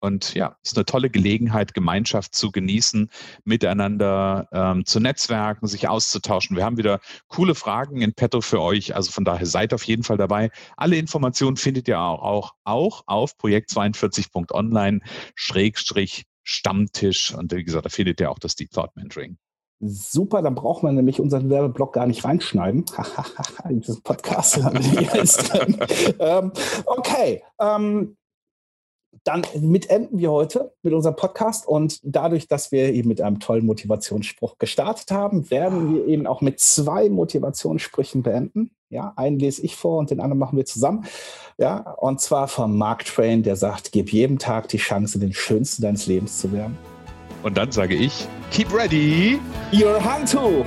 und 0.00 0.34
ja, 0.34 0.56
es 0.64 0.72
ist 0.72 0.76
eine 0.76 0.84
tolle 0.84 1.10
Gelegenheit, 1.10 1.74
Gemeinschaft 1.74 2.34
zu 2.34 2.50
genießen, 2.50 3.08
miteinander 3.44 4.48
ähm, 4.50 4.84
zu 4.84 4.98
netzwerken, 4.98 5.68
sich 5.68 5.86
auszutauschen. 5.86 6.56
Wir 6.56 6.64
haben 6.64 6.76
wieder 6.76 6.98
coole 7.28 7.54
Fragen 7.54 8.00
in 8.00 8.12
petto 8.12 8.40
für 8.40 8.60
euch. 8.60 8.96
Also 8.96 9.12
von 9.12 9.24
daher 9.24 9.46
seid 9.46 9.72
auf 9.72 9.84
jeden 9.84 10.02
Fall 10.02 10.16
dabei. 10.16 10.50
Alle 10.76 10.96
Informationen 10.96 11.56
findet 11.56 11.86
ihr 11.86 12.00
auch, 12.00 12.20
auch, 12.22 12.54
auch 12.64 13.04
auf 13.06 13.36
projekt42.online 13.38 15.02
Schrägstrich 15.36 16.24
Stammtisch. 16.42 17.32
Und 17.32 17.52
wie 17.52 17.62
gesagt, 17.62 17.86
da 17.86 17.90
findet 17.90 18.20
ihr 18.20 18.28
auch 18.30 18.40
das 18.40 18.56
Deep 18.56 18.72
Thought 18.72 18.96
Mentoring. 18.96 19.38
Super, 19.84 20.42
dann 20.42 20.54
braucht 20.54 20.84
man 20.84 20.94
nämlich 20.94 21.20
unseren 21.20 21.50
Werbeblock 21.50 21.92
gar 21.92 22.06
nicht 22.06 22.24
reinschneiden. 22.24 22.84
In 23.68 23.80
diesem 23.80 24.00
Podcast. 24.02 24.58
ähm, 26.20 26.52
okay, 26.86 27.42
ähm, 27.60 28.16
dann 29.24 29.42
mit 29.60 29.90
enden 29.90 30.18
wir 30.18 30.30
heute 30.30 30.72
mit 30.82 30.94
unserem 30.94 31.16
Podcast 31.16 31.66
und 31.66 31.98
dadurch, 32.04 32.46
dass 32.46 32.70
wir 32.70 32.92
eben 32.92 33.08
mit 33.08 33.20
einem 33.20 33.40
tollen 33.40 33.66
Motivationsspruch 33.66 34.58
gestartet 34.58 35.10
haben, 35.10 35.50
werden 35.50 35.94
wir 35.94 36.06
eben 36.06 36.28
auch 36.28 36.42
mit 36.42 36.60
zwei 36.60 37.08
Motivationssprüchen 37.08 38.22
beenden. 38.22 38.70
Ja, 38.88 39.12
einen 39.16 39.40
lese 39.40 39.62
ich 39.62 39.74
vor 39.74 39.98
und 39.98 40.10
den 40.10 40.20
anderen 40.20 40.38
machen 40.38 40.56
wir 40.56 40.64
zusammen. 40.64 41.06
Ja, 41.58 41.92
und 41.94 42.20
zwar 42.20 42.46
von 42.46 42.76
Mark 42.76 43.04
Twain, 43.04 43.42
der 43.42 43.56
sagt: 43.56 43.90
Gib 43.90 44.12
jedem 44.12 44.38
Tag 44.38 44.68
die 44.68 44.78
Chance, 44.78 45.18
den 45.18 45.32
schönsten 45.32 45.82
deines 45.82 46.06
Lebens 46.06 46.38
zu 46.38 46.52
werden. 46.52 46.78
Und 47.42 47.56
dann 47.56 47.72
sage 47.72 47.94
ich, 47.94 48.26
keep 48.50 48.72
ready, 48.72 49.40
your 49.72 50.02
Handtuch. 50.02 50.66